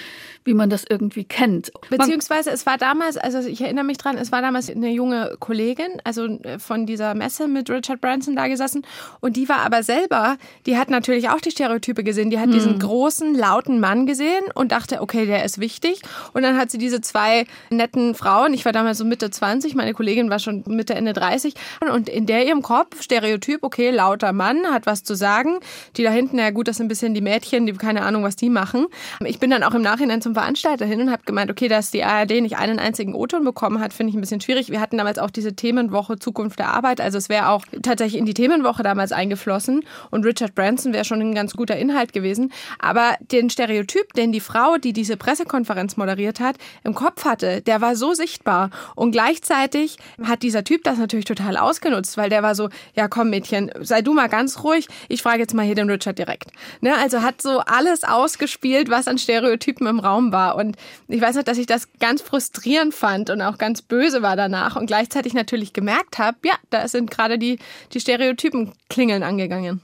[0.44, 1.72] wie man das irgendwie kennt.
[1.90, 6.00] Beziehungsweise es war damals, also ich erinnere mich dran, es war damals eine junge Kollegin,
[6.05, 8.85] also äh, von dieser Messe mit Richard Branson da gesessen
[9.20, 12.52] und die war aber selber, die hat natürlich auch die Stereotype gesehen, die hat hm.
[12.52, 16.02] diesen großen, lauten Mann gesehen und dachte, okay, der ist wichtig
[16.33, 19.94] und dann hat sie diese zwei netten Frauen, ich war damals so Mitte 20, meine
[19.94, 21.55] Kollegin war schon Mitte, Ende 30
[21.92, 25.61] und in der ihrem Kopf, Stereotyp, okay, lauter Mann, hat was zu sagen,
[25.96, 28.37] die da hinten, ja gut, das sind ein bisschen die Mädchen, die keine Ahnung, was
[28.37, 28.87] die machen.
[29.24, 31.90] Ich bin dann auch im Nachhinein zum zum Veranstalter hin und habe gemeint, okay, dass
[31.90, 34.71] die ARD nicht einen einzigen O-Ton bekommen hat, finde ich ein bisschen schwierig.
[34.71, 38.27] Wir hatten damals auch diese Themenwoche Zukunft der Arbeit, also es wäre auch tatsächlich in
[38.27, 42.53] die Themenwoche damals eingeflossen und Richard Branson wäre schon ein ganz guter Inhalt gewesen.
[42.79, 47.81] Aber den Stereotyp, den die Frau, die diese Pressekonferenz moderiert hat, im Kopf hatte, der
[47.81, 52.55] war so sichtbar und gleichzeitig hat dieser Typ das natürlich total ausgenutzt, weil der war
[52.55, 55.90] so, ja komm Mädchen, sei du mal ganz ruhig, ich frage jetzt mal hier den
[55.90, 56.51] Richard direkt.
[56.81, 56.95] Ne?
[56.97, 60.56] Also hat so alles ausgespielt, was an Stereotypen im Raum Raum war.
[60.56, 60.76] Und
[61.08, 64.76] ich weiß noch, dass ich das ganz frustrierend fand und auch ganz böse war danach
[64.76, 67.58] und gleichzeitig natürlich gemerkt habe, ja, da sind gerade die,
[67.92, 69.82] die Stereotypen klingeln angegangen.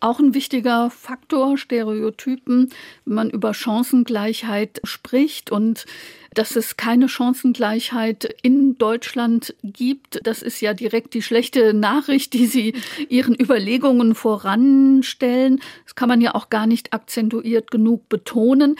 [0.00, 2.70] Auch ein wichtiger Faktor, Stereotypen,
[3.04, 5.86] wenn man über Chancengleichheit spricht und
[6.34, 10.20] dass es keine Chancengleichheit in Deutschland gibt.
[10.22, 12.74] Das ist ja direkt die schlechte Nachricht, die Sie
[13.08, 15.60] Ihren Überlegungen voranstellen.
[15.84, 18.76] Das kann man ja auch gar nicht akzentuiert genug betonen.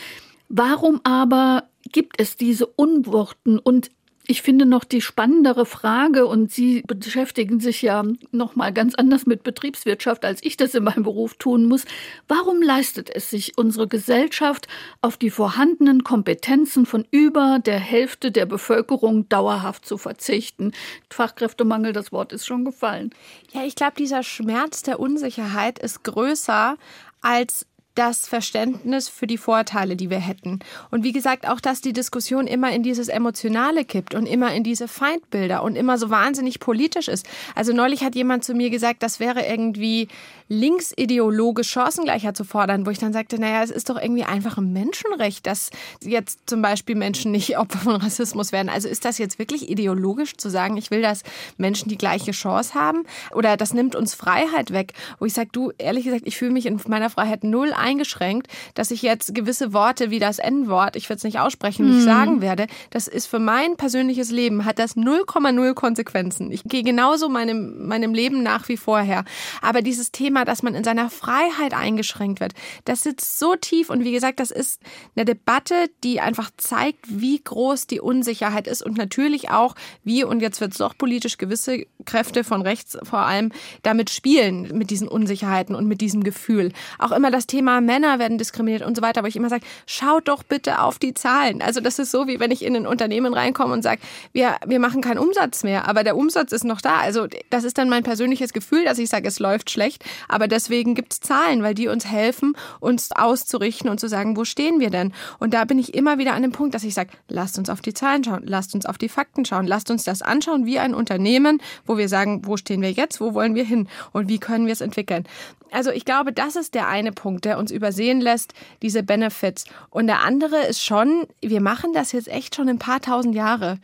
[0.49, 3.91] Warum aber gibt es diese Unwuchten und
[4.31, 9.25] Ich finde noch die spannendere Frage, und Sie beschäftigen sich ja noch mal ganz anders
[9.25, 11.87] mit Betriebswirtschaft, als ich das in meinem Beruf tun muss.
[12.29, 14.69] Warum leistet es sich unsere Gesellschaft,
[15.01, 20.73] auf die vorhandenen Kompetenzen von über der Hälfte der Bevölkerung dauerhaft zu verzichten?
[21.09, 23.15] Fachkräftemangel, das Wort ist schon gefallen.
[23.55, 26.77] Ja, ich glaube, dieser Schmerz der Unsicherheit ist größer
[27.23, 27.65] als
[27.99, 30.61] das Verständnis für die Vorteile, die wir hätten.
[30.93, 34.63] Und wie gesagt, auch, dass die Diskussion immer in dieses Emotionale kippt und immer in
[34.63, 37.27] diese Feindbilder und immer so wahnsinnig politisch ist.
[37.57, 40.07] Also neulich hat jemand zu mir gesagt, das wäre irgendwie
[40.49, 44.73] linksideologisch Chancengleichheit zu fordern, wo ich dann sagte, naja, es ist doch irgendwie einfach ein
[44.73, 45.71] Menschenrecht, dass
[46.03, 48.69] jetzt zum Beispiel Menschen nicht Opfer von Rassismus werden.
[48.69, 51.23] Also ist das jetzt wirklich ideologisch zu sagen, ich will, dass
[51.57, 53.05] Menschen die gleiche Chance haben?
[53.35, 56.67] Oder das nimmt uns Freiheit weg, wo ich sage, du, ehrlich gesagt, ich fühle mich
[56.67, 61.19] in meiner Freiheit null eingeschränkt, dass ich jetzt gewisse Worte wie das N-Wort, ich würde
[61.19, 62.05] es nicht aussprechen, nicht mhm.
[62.05, 62.67] sagen werde.
[62.91, 66.51] Das ist für mein persönliches Leben, hat das 0,0 Konsequenzen.
[66.51, 69.25] Ich gehe genauso meinem, meinem Leben nach wie vorher.
[69.61, 72.53] Aber dieses Thema Thema, dass man in seiner Freiheit eingeschränkt wird,
[72.85, 74.81] das sitzt so tief und wie gesagt, das ist
[75.17, 79.75] eine Debatte, die einfach zeigt, wie groß die Unsicherheit ist und natürlich auch,
[80.05, 83.51] wie, und jetzt wird es doch politisch, gewisse Kräfte von rechts vor allem
[83.83, 86.73] damit spielen, mit diesen Unsicherheiten und mit diesem Gefühl.
[86.99, 90.29] Auch immer das Thema Männer werden diskriminiert und so weiter, aber ich immer sage, schaut
[90.29, 91.63] doch bitte auf die Zahlen.
[91.63, 94.01] Also das ist so, wie wenn ich in ein Unternehmen reinkomme und sage,
[94.33, 96.99] wir, wir machen keinen Umsatz mehr, aber der Umsatz ist noch da.
[97.01, 100.05] Also das ist dann mein persönliches Gefühl, dass ich sage, es läuft schlecht.
[100.29, 104.45] Aber deswegen gibt es Zahlen, weil die uns helfen, uns auszurichten und zu sagen, wo
[104.45, 105.13] stehen wir denn?
[105.39, 107.81] Und da bin ich immer wieder an dem Punkt, dass ich sage, lasst uns auf
[107.81, 110.95] die Zahlen schauen, lasst uns auf die Fakten schauen, lasst uns das anschauen wie ein
[110.95, 114.67] Unternehmen, wo wir sagen, wo stehen wir jetzt, wo wollen wir hin und wie können
[114.67, 115.25] wir es entwickeln.
[115.71, 119.65] Also ich glaube, das ist der eine Punkt, der uns übersehen lässt, diese Benefits.
[119.91, 123.79] Und der andere ist schon, wir machen das jetzt echt schon ein paar tausend Jahre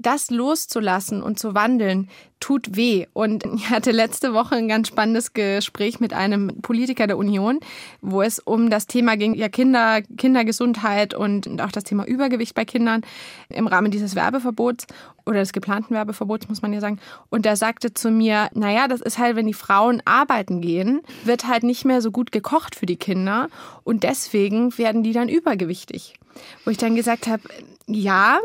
[0.00, 2.08] das loszulassen und zu wandeln,
[2.40, 3.06] tut weh.
[3.12, 7.60] Und ich hatte letzte Woche ein ganz spannendes Gespräch mit einem Politiker der Union,
[8.00, 12.64] wo es um das Thema ging, ja Kinder, Kindergesundheit und auch das Thema Übergewicht bei
[12.64, 13.02] Kindern
[13.50, 14.86] im Rahmen dieses Werbeverbots
[15.26, 16.98] oder des geplanten Werbeverbots, muss man ja sagen.
[17.28, 21.46] Und er sagte zu mir, naja, das ist halt, wenn die Frauen arbeiten gehen, wird
[21.46, 23.48] halt nicht mehr so gut gekocht für die Kinder
[23.84, 26.14] und deswegen werden die dann übergewichtig.
[26.64, 27.42] Wo ich dann gesagt habe,
[27.86, 28.38] ja,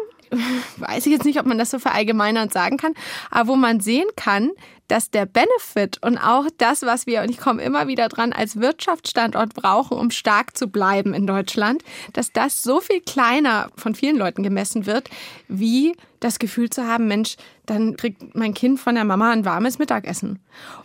[0.77, 2.93] weiß ich jetzt nicht, ob man das so verallgemeinern sagen kann,
[3.31, 4.51] aber wo man sehen kann,
[4.87, 8.59] dass der Benefit und auch das, was wir, und ich komme immer wieder dran, als
[8.59, 14.17] Wirtschaftsstandort brauchen, um stark zu bleiben in Deutschland, dass das so viel kleiner von vielen
[14.17, 15.09] Leuten gemessen wird,
[15.47, 19.79] wie das Gefühl zu haben, Mensch, dann kriegt mein Kind von der Mama ein warmes
[19.79, 20.39] Mittagessen.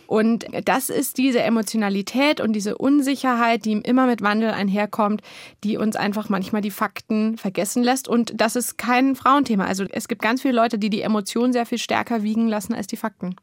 [0.05, 5.21] Und das ist diese Emotionalität und diese Unsicherheit, die immer mit Wandel einherkommt,
[5.63, 8.07] die uns einfach manchmal die Fakten vergessen lässt.
[8.07, 9.65] Und das ist kein Frauenthema.
[9.65, 12.87] Also es gibt ganz viele Leute, die die Emotionen sehr viel stärker wiegen lassen als
[12.87, 13.35] die Fakten.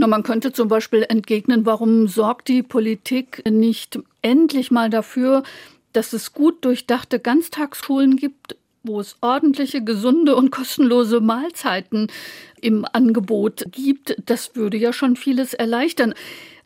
[0.00, 5.42] Na, man könnte zum Beispiel entgegnen, warum sorgt die Politik nicht endlich mal dafür,
[5.92, 12.06] dass es gut durchdachte Ganztagsschulen gibt, wo es ordentliche, gesunde und kostenlose Mahlzeiten
[12.62, 14.16] im Angebot gibt.
[14.24, 16.14] Das würde ja schon vieles erleichtern.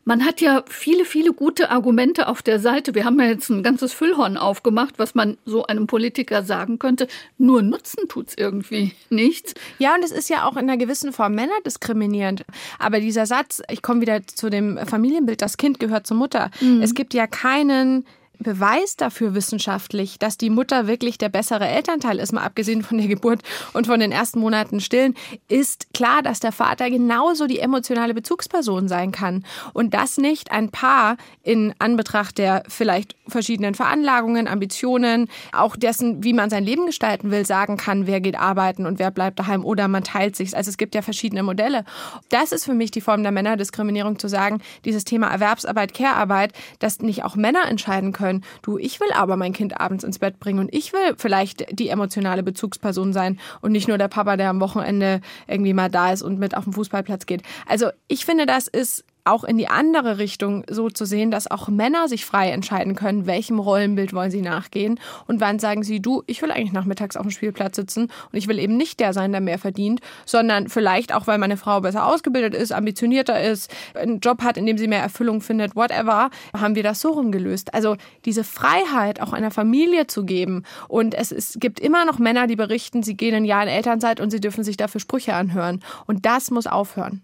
[0.07, 2.93] Man hat ja viele, viele gute Argumente auf der Seite.
[2.93, 7.07] Wir haben ja jetzt ein ganzes Füllhorn aufgemacht, was man so einem Politiker sagen könnte.
[7.39, 9.55] Nur Nutzen tut's irgendwie nichts.
[9.79, 12.45] Ja, und es ist ja auch in einer gewissen Form männerdiskriminierend.
[12.77, 16.51] Aber dieser Satz, ich komme wieder zu dem Familienbild, das Kind gehört zur Mutter.
[16.61, 16.83] Mhm.
[16.83, 18.05] Es gibt ja keinen
[18.39, 23.07] Beweis dafür wissenschaftlich, dass die Mutter wirklich der bessere Elternteil ist, mal abgesehen von der
[23.07, 23.41] Geburt
[23.73, 25.15] und von den ersten Monaten stillen,
[25.47, 29.45] ist klar, dass der Vater genauso die emotionale Bezugsperson sein kann.
[29.73, 36.33] Und das nicht ein Paar in Anbetracht der vielleicht verschiedenen Veranlagungen, Ambitionen, auch dessen, wie
[36.33, 39.87] man sein Leben gestalten will, sagen kann, wer geht arbeiten und wer bleibt daheim oder
[39.87, 40.55] man teilt sich.
[40.55, 41.85] Also es gibt ja verschiedene Modelle.
[42.29, 46.99] Das ist für mich die Form der Männerdiskriminierung zu sagen, dieses Thema Erwerbsarbeit, Care-Arbeit, dass
[46.99, 50.39] nicht auch Männer entscheiden können, können, du, ich will aber mein Kind abends ins Bett
[50.39, 54.49] bringen und ich will vielleicht die emotionale Bezugsperson sein und nicht nur der Papa, der
[54.49, 57.43] am Wochenende irgendwie mal da ist und mit auf den Fußballplatz geht.
[57.67, 61.67] Also ich finde, das ist auch in die andere Richtung so zu sehen, dass auch
[61.67, 66.23] Männer sich frei entscheiden können, welchem Rollenbild wollen sie nachgehen und wann sagen sie, du,
[66.27, 69.31] ich will eigentlich nachmittags auf dem Spielplatz sitzen und ich will eben nicht der sein,
[69.31, 74.19] der mehr verdient, sondern vielleicht auch, weil meine Frau besser ausgebildet ist, ambitionierter ist, einen
[74.19, 77.73] Job hat, in dem sie mehr Erfüllung findet, whatever, haben wir das so rumgelöst.
[77.73, 82.45] Also diese Freiheit auch einer Familie zu geben und es, es gibt immer noch Männer,
[82.45, 85.81] die berichten, sie gehen ein Jahr in Elternzeit und sie dürfen sich dafür Sprüche anhören
[86.05, 87.23] und das muss aufhören.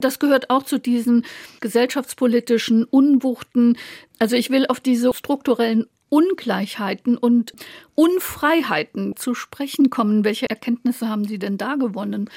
[0.00, 1.24] Das gehört auch zu diesen
[1.60, 3.76] gesellschaftspolitischen Unwuchten.
[4.18, 7.52] Also ich will auf diese strukturellen Ungleichheiten und
[7.94, 10.24] Unfreiheiten zu sprechen kommen.
[10.24, 12.30] Welche Erkenntnisse haben Sie denn da gewonnen?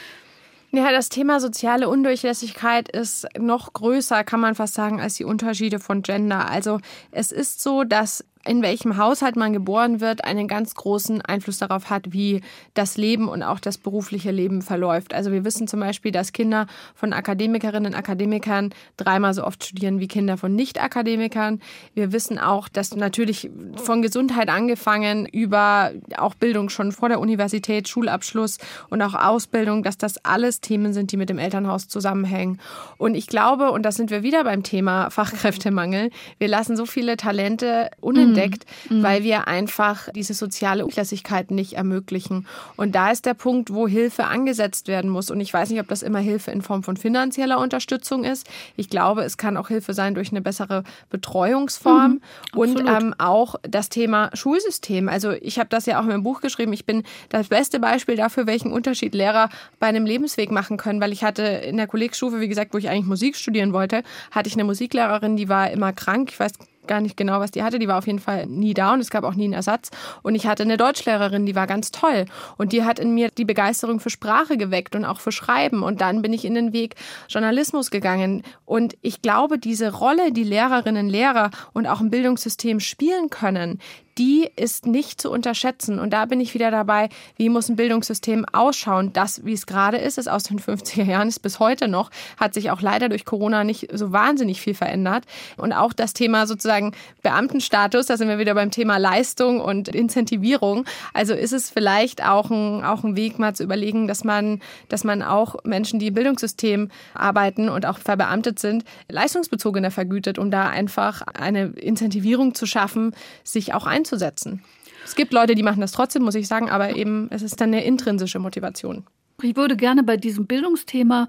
[0.71, 5.79] Ja, das Thema soziale Undurchlässigkeit ist noch größer, kann man fast sagen, als die Unterschiede
[5.79, 6.49] von Gender.
[6.49, 6.79] Also
[7.11, 11.89] es ist so, dass in welchem Haushalt man geboren wird, einen ganz großen Einfluss darauf
[11.89, 12.41] hat, wie
[12.73, 15.13] das Leben und auch das berufliche Leben verläuft.
[15.13, 19.99] Also wir wissen zum Beispiel, dass Kinder von Akademikerinnen und Akademikern dreimal so oft studieren
[19.99, 21.61] wie Kinder von Nicht-Akademikern.
[21.93, 27.87] Wir wissen auch, dass natürlich von Gesundheit angefangen über auch Bildung schon vor der Universität,
[27.87, 28.57] Schulabschluss
[28.89, 32.59] und auch Ausbildung, dass das alles Themen sind, die mit dem Elternhaus zusammenhängen.
[32.97, 37.17] Und ich glaube, und da sind wir wieder beim Thema Fachkräftemangel, wir lassen so viele
[37.17, 39.03] Talente unentdeckt entdeckt, mhm.
[39.03, 42.47] weil wir einfach diese soziale Ungleichheit nicht ermöglichen.
[42.75, 45.31] Und da ist der Punkt, wo Hilfe angesetzt werden muss.
[45.31, 48.47] Und ich weiß nicht, ob das immer Hilfe in Form von finanzieller Unterstützung ist.
[48.75, 52.11] Ich glaube, es kann auch Hilfe sein durch eine bessere Betreuungsform
[52.53, 55.09] mhm, und ähm, auch das Thema Schulsystem.
[55.09, 56.73] Also ich habe das ja auch in meinem Buch geschrieben.
[56.73, 61.11] Ich bin das beste Beispiel dafür, welchen Unterschied Lehrer bei einem Lebensweg machen können, weil
[61.11, 64.55] ich hatte in der Kollegstufe, wie gesagt, wo ich eigentlich Musik studieren wollte, hatte ich
[64.55, 66.29] eine Musiklehrerin, die war immer krank.
[66.31, 66.53] Ich weiß
[66.87, 67.79] gar nicht genau, was die hatte.
[67.79, 69.89] Die war auf jeden Fall nie da und es gab auch nie einen Ersatz.
[70.23, 72.25] Und ich hatte eine Deutschlehrerin, die war ganz toll.
[72.57, 75.83] Und die hat in mir die Begeisterung für Sprache geweckt und auch für Schreiben.
[75.83, 76.95] Und dann bin ich in den Weg
[77.29, 78.43] Journalismus gegangen.
[78.65, 83.79] Und ich glaube, diese Rolle, die Lehrerinnen, Lehrer und auch im Bildungssystem spielen können,
[84.17, 85.99] die ist nicht zu unterschätzen.
[85.99, 89.13] Und da bin ich wieder dabei, wie muss ein Bildungssystem ausschauen?
[89.13, 92.53] Das, wie es gerade ist, ist aus den 50er Jahren, ist bis heute noch, hat
[92.53, 95.25] sich auch leider durch Corona nicht so wahnsinnig viel verändert.
[95.57, 100.85] Und auch das Thema sozusagen Beamtenstatus, da sind wir wieder beim Thema Leistung und Incentivierung.
[101.13, 105.03] Also ist es vielleicht auch ein, auch ein Weg, mal zu überlegen, dass man, dass
[105.03, 110.69] man auch Menschen, die im Bildungssystem arbeiten und auch verbeamtet sind, leistungsbezogener vergütet, um da
[110.69, 113.13] einfach eine Incentivierung zu schaffen,
[113.43, 114.63] sich auch einzusetzen einzusetzen.
[115.05, 117.73] Es gibt Leute, die machen das trotzdem, muss ich sagen, aber eben es ist dann
[117.73, 119.05] eine intrinsische Motivation.
[119.41, 121.27] Ich würde gerne bei diesem Bildungsthema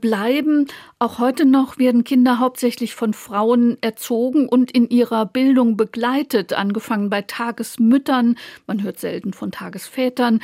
[0.00, 0.66] bleiben.
[0.98, 7.10] Auch heute noch werden Kinder hauptsächlich von Frauen erzogen und in ihrer Bildung begleitet, angefangen
[7.10, 8.36] bei Tagesmüttern,
[8.66, 10.40] man hört selten von Tagesvätern,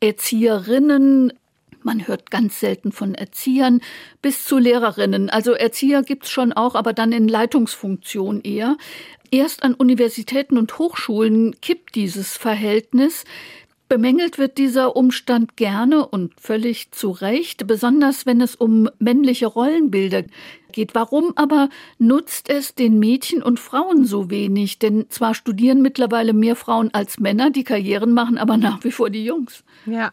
[0.00, 1.32] Erzieherinnen,
[1.82, 3.80] man hört ganz selten von Erziehern
[4.22, 5.30] bis zu Lehrerinnen.
[5.30, 8.76] Also Erzieher gibt's schon auch, aber dann in Leitungsfunktion eher.
[9.32, 13.24] Erst an Universitäten und Hochschulen kippt dieses Verhältnis.
[13.88, 20.24] Bemängelt wird dieser Umstand gerne und völlig zu Recht, besonders wenn es um männliche Rollenbilder
[20.72, 20.94] geht.
[20.94, 24.78] Warum aber nutzt es den Mädchen und Frauen so wenig?
[24.78, 29.08] Denn zwar studieren mittlerweile mehr Frauen als Männer, die Karrieren machen, aber nach wie vor
[29.08, 29.64] die Jungs.
[29.86, 30.12] Ja,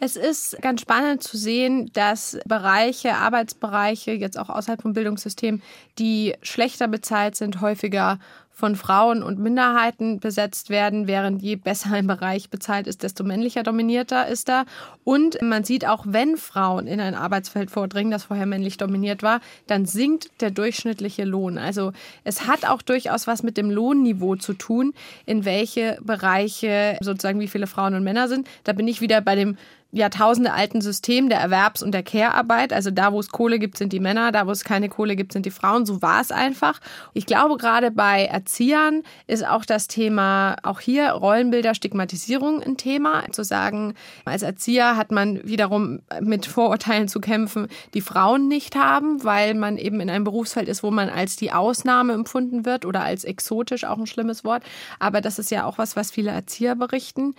[0.00, 5.60] es ist ganz spannend zu sehen, dass Bereiche, Arbeitsbereiche, jetzt auch außerhalb vom Bildungssystem,
[5.98, 8.18] die schlechter bezahlt sind, häufiger
[8.60, 13.62] von Frauen und Minderheiten besetzt werden, während je besser ein Bereich bezahlt ist, desto männlicher
[13.62, 14.66] dominierter ist er.
[15.02, 19.40] Und man sieht auch, wenn Frauen in ein Arbeitsfeld vordringen, das vorher männlich dominiert war,
[19.66, 21.56] dann sinkt der durchschnittliche Lohn.
[21.56, 21.92] Also
[22.22, 24.92] es hat auch durchaus was mit dem Lohnniveau zu tun,
[25.24, 28.46] in welche Bereiche sozusagen wie viele Frauen und Männer sind.
[28.64, 29.56] Da bin ich wieder bei dem
[29.92, 32.72] Jahrtausende alten System der Erwerbs- und der Care-Arbeit.
[32.72, 35.32] Also da, wo es Kohle gibt, sind die Männer, da, wo es keine Kohle gibt,
[35.32, 35.84] sind die Frauen.
[35.84, 36.80] So war es einfach.
[37.12, 43.24] Ich glaube, gerade bei Erziehern ist auch das Thema, auch hier Rollenbilder, Stigmatisierung ein Thema.
[43.32, 49.24] Zu sagen, als Erzieher hat man wiederum mit Vorurteilen zu kämpfen, die Frauen nicht haben,
[49.24, 53.02] weil man eben in einem Berufsfeld ist, wo man als die Ausnahme empfunden wird oder
[53.02, 54.62] als exotisch, auch ein schlimmes Wort.
[55.00, 57.34] Aber das ist ja auch was, was viele Erzieher berichten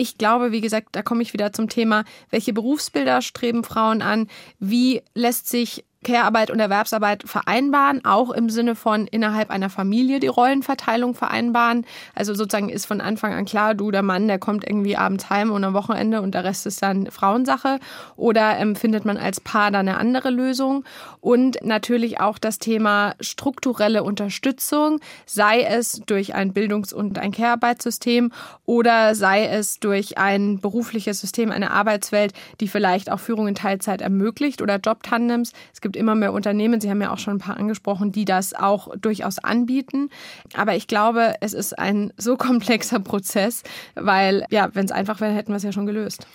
[0.00, 4.28] ich glaube, wie gesagt, da komme ich wieder zum Thema, welche Berufsbilder streben Frauen an?
[4.58, 10.28] Wie lässt sich Care-Arbeit und Erwerbsarbeit vereinbaren, auch im Sinne von innerhalb einer Familie die
[10.28, 11.84] Rollenverteilung vereinbaren.
[12.14, 15.50] Also sozusagen ist von Anfang an klar, du, der Mann, der kommt irgendwie abends heim
[15.50, 17.80] und am Wochenende und der Rest ist dann Frauensache.
[18.16, 20.84] Oder ähm, findet man als Paar dann eine andere Lösung?
[21.20, 28.32] Und natürlich auch das Thema strukturelle Unterstützung, sei es durch ein Bildungs- und ein Care-Arbeitssystem
[28.64, 34.00] oder sei es durch ein berufliches System, eine Arbeitswelt, die vielleicht auch Führung in Teilzeit
[34.00, 35.52] ermöglicht oder Jobtandems.
[35.74, 38.24] Es gibt gibt immer mehr Unternehmen, Sie haben ja auch schon ein paar angesprochen, die
[38.24, 40.08] das auch durchaus anbieten.
[40.54, 43.64] Aber ich glaube, es ist ein so komplexer Prozess,
[43.96, 46.28] weil, ja, wenn es einfach wäre, hätten wir es ja schon gelöst.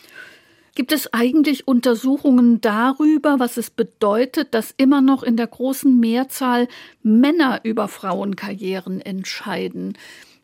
[0.76, 6.68] Gibt es eigentlich Untersuchungen darüber, was es bedeutet, dass immer noch in der großen Mehrzahl
[7.02, 9.98] Männer über Frauenkarrieren entscheiden?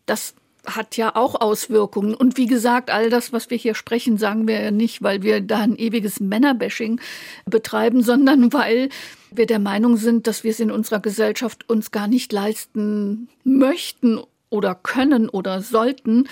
[0.06, 0.36] Das
[0.66, 2.14] hat ja auch Auswirkungen.
[2.14, 5.42] Und wie gesagt, all das, was wir hier sprechen, sagen wir ja nicht, weil wir
[5.42, 7.00] da ein ewiges Männerbashing
[7.46, 8.90] betreiben, sondern weil
[9.32, 14.20] wir der Meinung sind, dass wir es in unserer Gesellschaft uns gar nicht leisten möchten,
[14.52, 16.28] oder können oder sollten,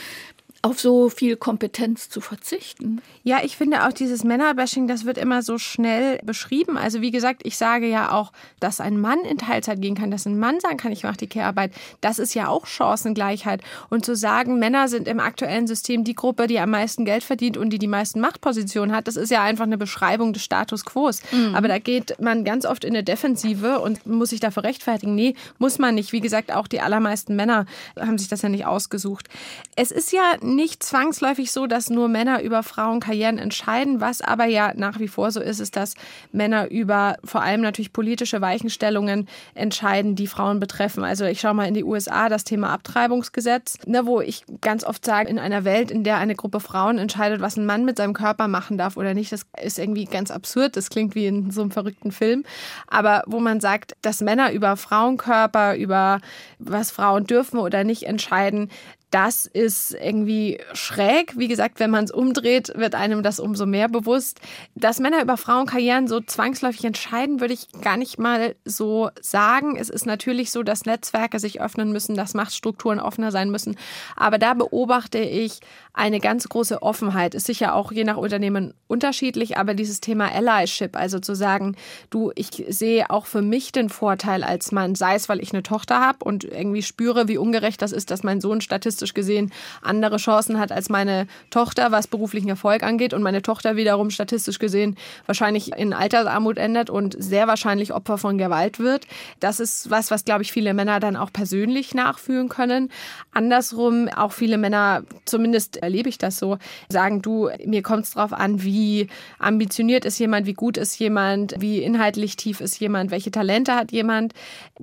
[0.61, 3.01] auf so viel Kompetenz zu verzichten.
[3.23, 6.77] Ja, ich finde auch dieses Männerbashing, das wird immer so schnell beschrieben.
[6.77, 10.25] Also wie gesagt, ich sage ja auch, dass ein Mann in Teilzeit gehen kann, dass
[10.25, 11.71] ein Mann sagen kann, ich mache die Care-Arbeit.
[12.01, 13.61] Das ist ja auch Chancengleichheit.
[13.89, 17.55] Und zu sagen, Männer sind im aktuellen System die Gruppe, die am meisten Geld verdient
[17.55, 21.09] und die die meisten Machtpositionen hat, das ist ja einfach eine Beschreibung des Status quo.
[21.31, 21.55] Mhm.
[21.55, 25.15] Aber da geht man ganz oft in eine Defensive und muss sich dafür rechtfertigen.
[25.15, 26.11] Nee, muss man nicht.
[26.11, 27.65] Wie gesagt, auch die allermeisten Männer
[27.97, 29.29] haben sich das ja nicht ausgesucht.
[29.75, 34.01] Es ist ja nicht zwangsläufig so, dass nur Männer über Frauenkarrieren entscheiden.
[34.01, 35.93] Was aber ja nach wie vor so ist, ist, dass
[36.31, 41.03] Männer über vor allem natürlich politische Weichenstellungen entscheiden, die Frauen betreffen.
[41.03, 45.05] Also ich schaue mal in die USA, das Thema Abtreibungsgesetz, ne, wo ich ganz oft
[45.05, 48.13] sage, in einer Welt, in der eine Gruppe Frauen entscheidet, was ein Mann mit seinem
[48.13, 50.75] Körper machen darf oder nicht, das ist irgendwie ganz absurd.
[50.75, 52.43] Das klingt wie in so einem verrückten Film.
[52.87, 56.19] Aber wo man sagt, dass Männer über Frauenkörper, über
[56.57, 58.69] was Frauen dürfen oder nicht entscheiden,
[59.11, 61.37] das ist irgendwie schräg.
[61.37, 64.39] Wie gesagt, wenn man es umdreht, wird einem das umso mehr bewusst.
[64.75, 69.75] Dass Männer über Frauenkarrieren so zwangsläufig entscheiden, würde ich gar nicht mal so sagen.
[69.77, 73.77] Es ist natürlich so, dass Netzwerke sich öffnen müssen, dass Machtstrukturen offener sein müssen.
[74.15, 75.59] Aber da beobachte ich
[75.93, 77.33] eine ganz große Offenheit.
[77.33, 81.75] Ist sicher auch je nach Unternehmen unterschiedlich, aber dieses Thema Allyship, also zu sagen,
[82.09, 85.63] du, ich sehe auch für mich den Vorteil als Mann, sei es, weil ich eine
[85.63, 90.17] Tochter habe und irgendwie spüre, wie ungerecht das ist, dass mein Sohn statistisch gesehen andere
[90.17, 94.97] Chancen hat als meine Tochter, was beruflichen Erfolg angeht und meine Tochter wiederum statistisch gesehen
[95.25, 99.05] wahrscheinlich in Altersarmut endet und sehr wahrscheinlich Opfer von Gewalt wird.
[99.39, 102.91] Das ist was, was glaube ich viele Männer dann auch persönlich nachfühlen können.
[103.31, 106.57] Andersrum auch viele Männer zumindest erlebe ich das so,
[106.89, 111.55] sagen du, mir kommt es darauf an, wie ambitioniert ist jemand, wie gut ist jemand,
[111.59, 114.33] wie inhaltlich tief ist jemand, welche Talente hat jemand.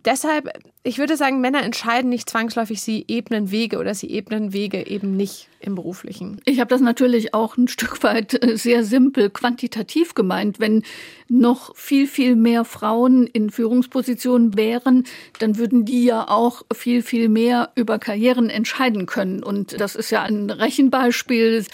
[0.04, 0.50] Deshalb,
[0.86, 5.16] ich würde sagen, Männer entscheiden nicht zwangsläufig, sie ebnen Wege oder sie ebnen Wege eben
[5.16, 6.40] nicht im beruflichen.
[6.44, 10.60] Ich habe das natürlich auch ein Stück weit äh, sehr simpel quantitativ gemeint.
[10.60, 10.84] Wenn
[11.28, 15.04] noch viel, viel mehr Frauen in Führungspositionen wären,
[15.40, 19.42] dann würden die ja auch viel, viel mehr über Karrieren entscheiden können.
[19.42, 21.64] Und das ist ja ein Rechenbeispiel.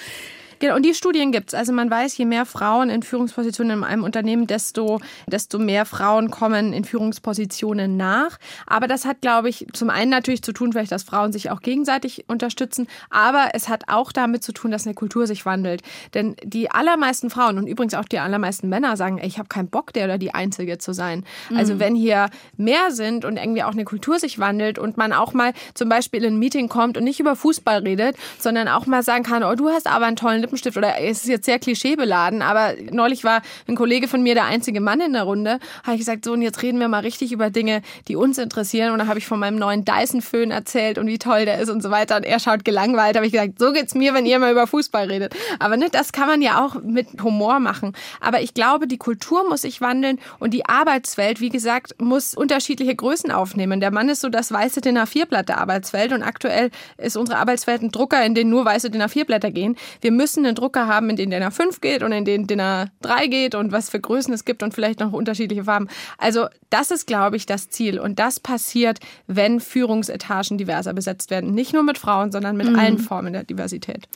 [0.63, 1.55] Genau, und die Studien gibt's.
[1.55, 6.31] Also man weiß, je mehr Frauen in Führungspositionen in einem Unternehmen, desto, desto mehr Frauen
[6.31, 8.39] kommen in Führungspositionen nach.
[8.69, 11.63] Aber das hat, glaube ich, zum einen natürlich zu tun, vielleicht, dass Frauen sich auch
[11.63, 15.83] gegenseitig unterstützen, aber es hat auch damit zu tun, dass eine Kultur sich wandelt.
[16.15, 19.69] Denn die allermeisten Frauen und übrigens auch die allermeisten Männer sagen, ey, ich habe keinen
[19.69, 21.25] Bock, der oder die Einzige zu sein.
[21.51, 21.57] Mhm.
[21.57, 25.35] Also wenn hier mehr sind und irgendwie auch eine Kultur sich wandelt und man auch
[25.35, 29.03] mal zum Beispiel in ein Meeting kommt und nicht über Fußball redet, sondern auch mal
[29.03, 32.43] sagen kann, oh, du hast aber einen tollen Lippenstift oder es ist jetzt sehr klischeebeladen,
[32.43, 36.01] aber neulich war ein Kollege von mir der einzige Mann in der Runde, habe ich
[36.01, 39.07] gesagt, so und jetzt reden wir mal richtig über Dinge, die uns interessieren und da
[39.07, 42.17] habe ich von meinem neuen Dyson-Föhn erzählt und wie toll der ist und so weiter
[42.17, 45.07] und er schaut gelangweilt, habe ich gesagt, so geht's mir, wenn ihr mal über Fußball
[45.07, 45.35] redet.
[45.59, 47.95] Aber ne, das kann man ja auch mit Humor machen.
[48.21, 52.95] Aber ich glaube, die Kultur muss sich wandeln und die Arbeitswelt, wie gesagt, muss unterschiedliche
[52.95, 53.81] Größen aufnehmen.
[53.81, 57.83] Der Mann ist so das weiße DIN A4-Blatt der Arbeitswelt und aktuell ist unsere Arbeitswelt
[57.83, 59.77] ein Drucker, in den nur weiße DIN A4-Blätter gehen.
[60.01, 63.29] Wir müssen einen Drucker haben, in den DIN A5 geht und in den DIN A3
[63.29, 65.89] geht und was für Größen es gibt und vielleicht noch unterschiedliche Farben.
[66.19, 67.99] Also das ist, glaube ich, das Ziel.
[67.99, 71.55] Und das passiert, wenn Führungsetagen diverser besetzt werden.
[71.55, 72.79] Nicht nur mit Frauen, sondern mit mhm.
[72.79, 74.09] allen Formen der Diversität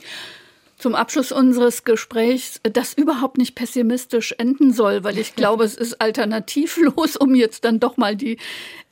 [0.78, 6.00] zum Abschluss unseres Gesprächs, das überhaupt nicht pessimistisch enden soll, weil ich glaube, es ist
[6.00, 8.38] alternativlos, um jetzt dann doch mal die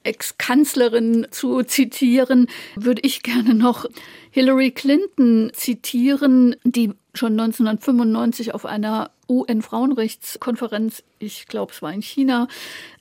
[0.03, 3.87] Ex-Kanzlerin zu zitieren, würde ich gerne noch
[4.31, 12.49] Hillary Clinton zitieren, die schon 1995 auf einer UN-Frauenrechtskonferenz, ich glaube es war in China,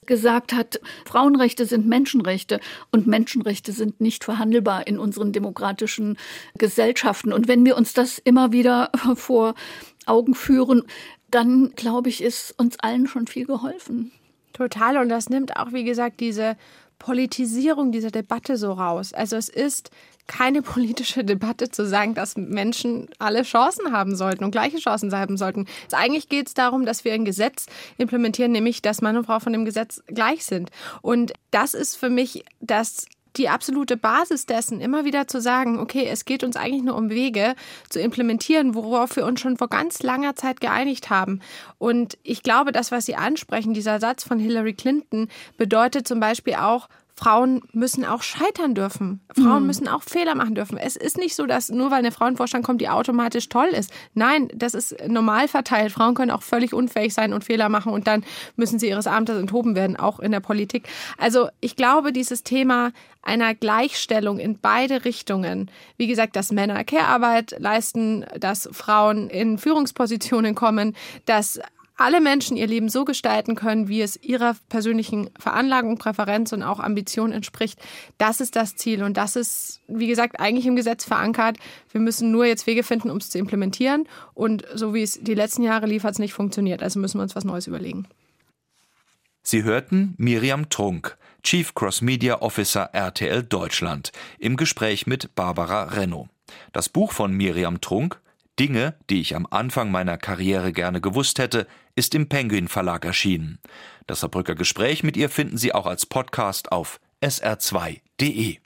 [0.06, 2.60] gesagt hat, Frauenrechte sind Menschenrechte
[2.92, 6.18] und Menschenrechte sind nicht verhandelbar in unseren demokratischen
[6.58, 7.34] Gesellschaften.
[7.34, 9.56] Und wenn wir uns das immer wieder vor
[10.06, 10.84] Augen führen,
[11.32, 14.12] dann glaube ich, ist uns allen schon viel geholfen.
[14.54, 14.98] Total.
[14.98, 16.56] Und das nimmt auch, wie gesagt, diese
[17.00, 19.14] Politisierung dieser Debatte so raus.
[19.14, 19.90] Also es ist
[20.28, 25.38] keine politische Debatte zu sagen, dass Menschen alle Chancen haben sollten und gleiche Chancen haben
[25.38, 25.66] sollten.
[25.86, 27.66] Also eigentlich geht es darum, dass wir ein Gesetz
[27.98, 30.70] implementieren, nämlich dass Mann und Frau von dem Gesetz gleich sind.
[31.02, 33.06] Und das ist für mich das
[33.36, 37.10] die absolute Basis dessen, immer wieder zu sagen, okay, es geht uns eigentlich nur um
[37.10, 37.56] Wege
[37.90, 41.42] zu implementieren, worauf wir uns schon vor ganz langer Zeit geeinigt haben.
[41.80, 46.56] Und ich glaube, das, was Sie ansprechen, dieser Satz von Hillary Clinton, bedeutet zum Beispiel
[46.56, 49.22] auch, Frauen müssen auch scheitern dürfen.
[49.36, 49.68] Frauen Mhm.
[49.68, 50.78] müssen auch Fehler machen dürfen.
[50.78, 53.68] Es ist nicht so, dass nur weil eine Frau in Vorstand kommt, die automatisch toll
[53.68, 53.92] ist.
[54.14, 55.92] Nein, das ist normal verteilt.
[55.92, 58.24] Frauen können auch völlig unfähig sein und Fehler machen und dann
[58.56, 60.88] müssen sie ihres Amtes enthoben werden, auch in der Politik.
[61.18, 62.92] Also ich glaube, dieses Thema
[63.22, 70.56] einer Gleichstellung in beide Richtungen, wie gesagt, dass Männer Care-Arbeit leisten, dass Frauen in Führungspositionen
[70.56, 70.96] kommen,
[71.26, 71.60] dass
[71.96, 76.80] alle Menschen ihr Leben so gestalten können, wie es ihrer persönlichen Veranlagung, Präferenz und auch
[76.80, 77.80] Ambition entspricht.
[78.18, 81.58] Das ist das Ziel und das ist, wie gesagt, eigentlich im Gesetz verankert.
[81.92, 84.08] Wir müssen nur jetzt Wege finden, um es zu implementieren.
[84.34, 86.82] Und so wie es die letzten Jahre lief, hat es nicht funktioniert.
[86.82, 88.08] Also müssen wir uns was Neues überlegen.
[89.44, 96.30] Sie hörten Miriam Trunk, Chief Cross Media Officer RTL Deutschland, im Gespräch mit Barbara Renno.
[96.72, 98.22] Das Buch von Miriam Trunk,
[98.60, 103.60] Dinge, die ich am Anfang meiner Karriere gerne gewusst hätte, ist im Penguin Verlag erschienen.
[104.08, 108.63] Das Saarbrücker Gespräch mit ihr finden Sie auch als Podcast auf sr2.de.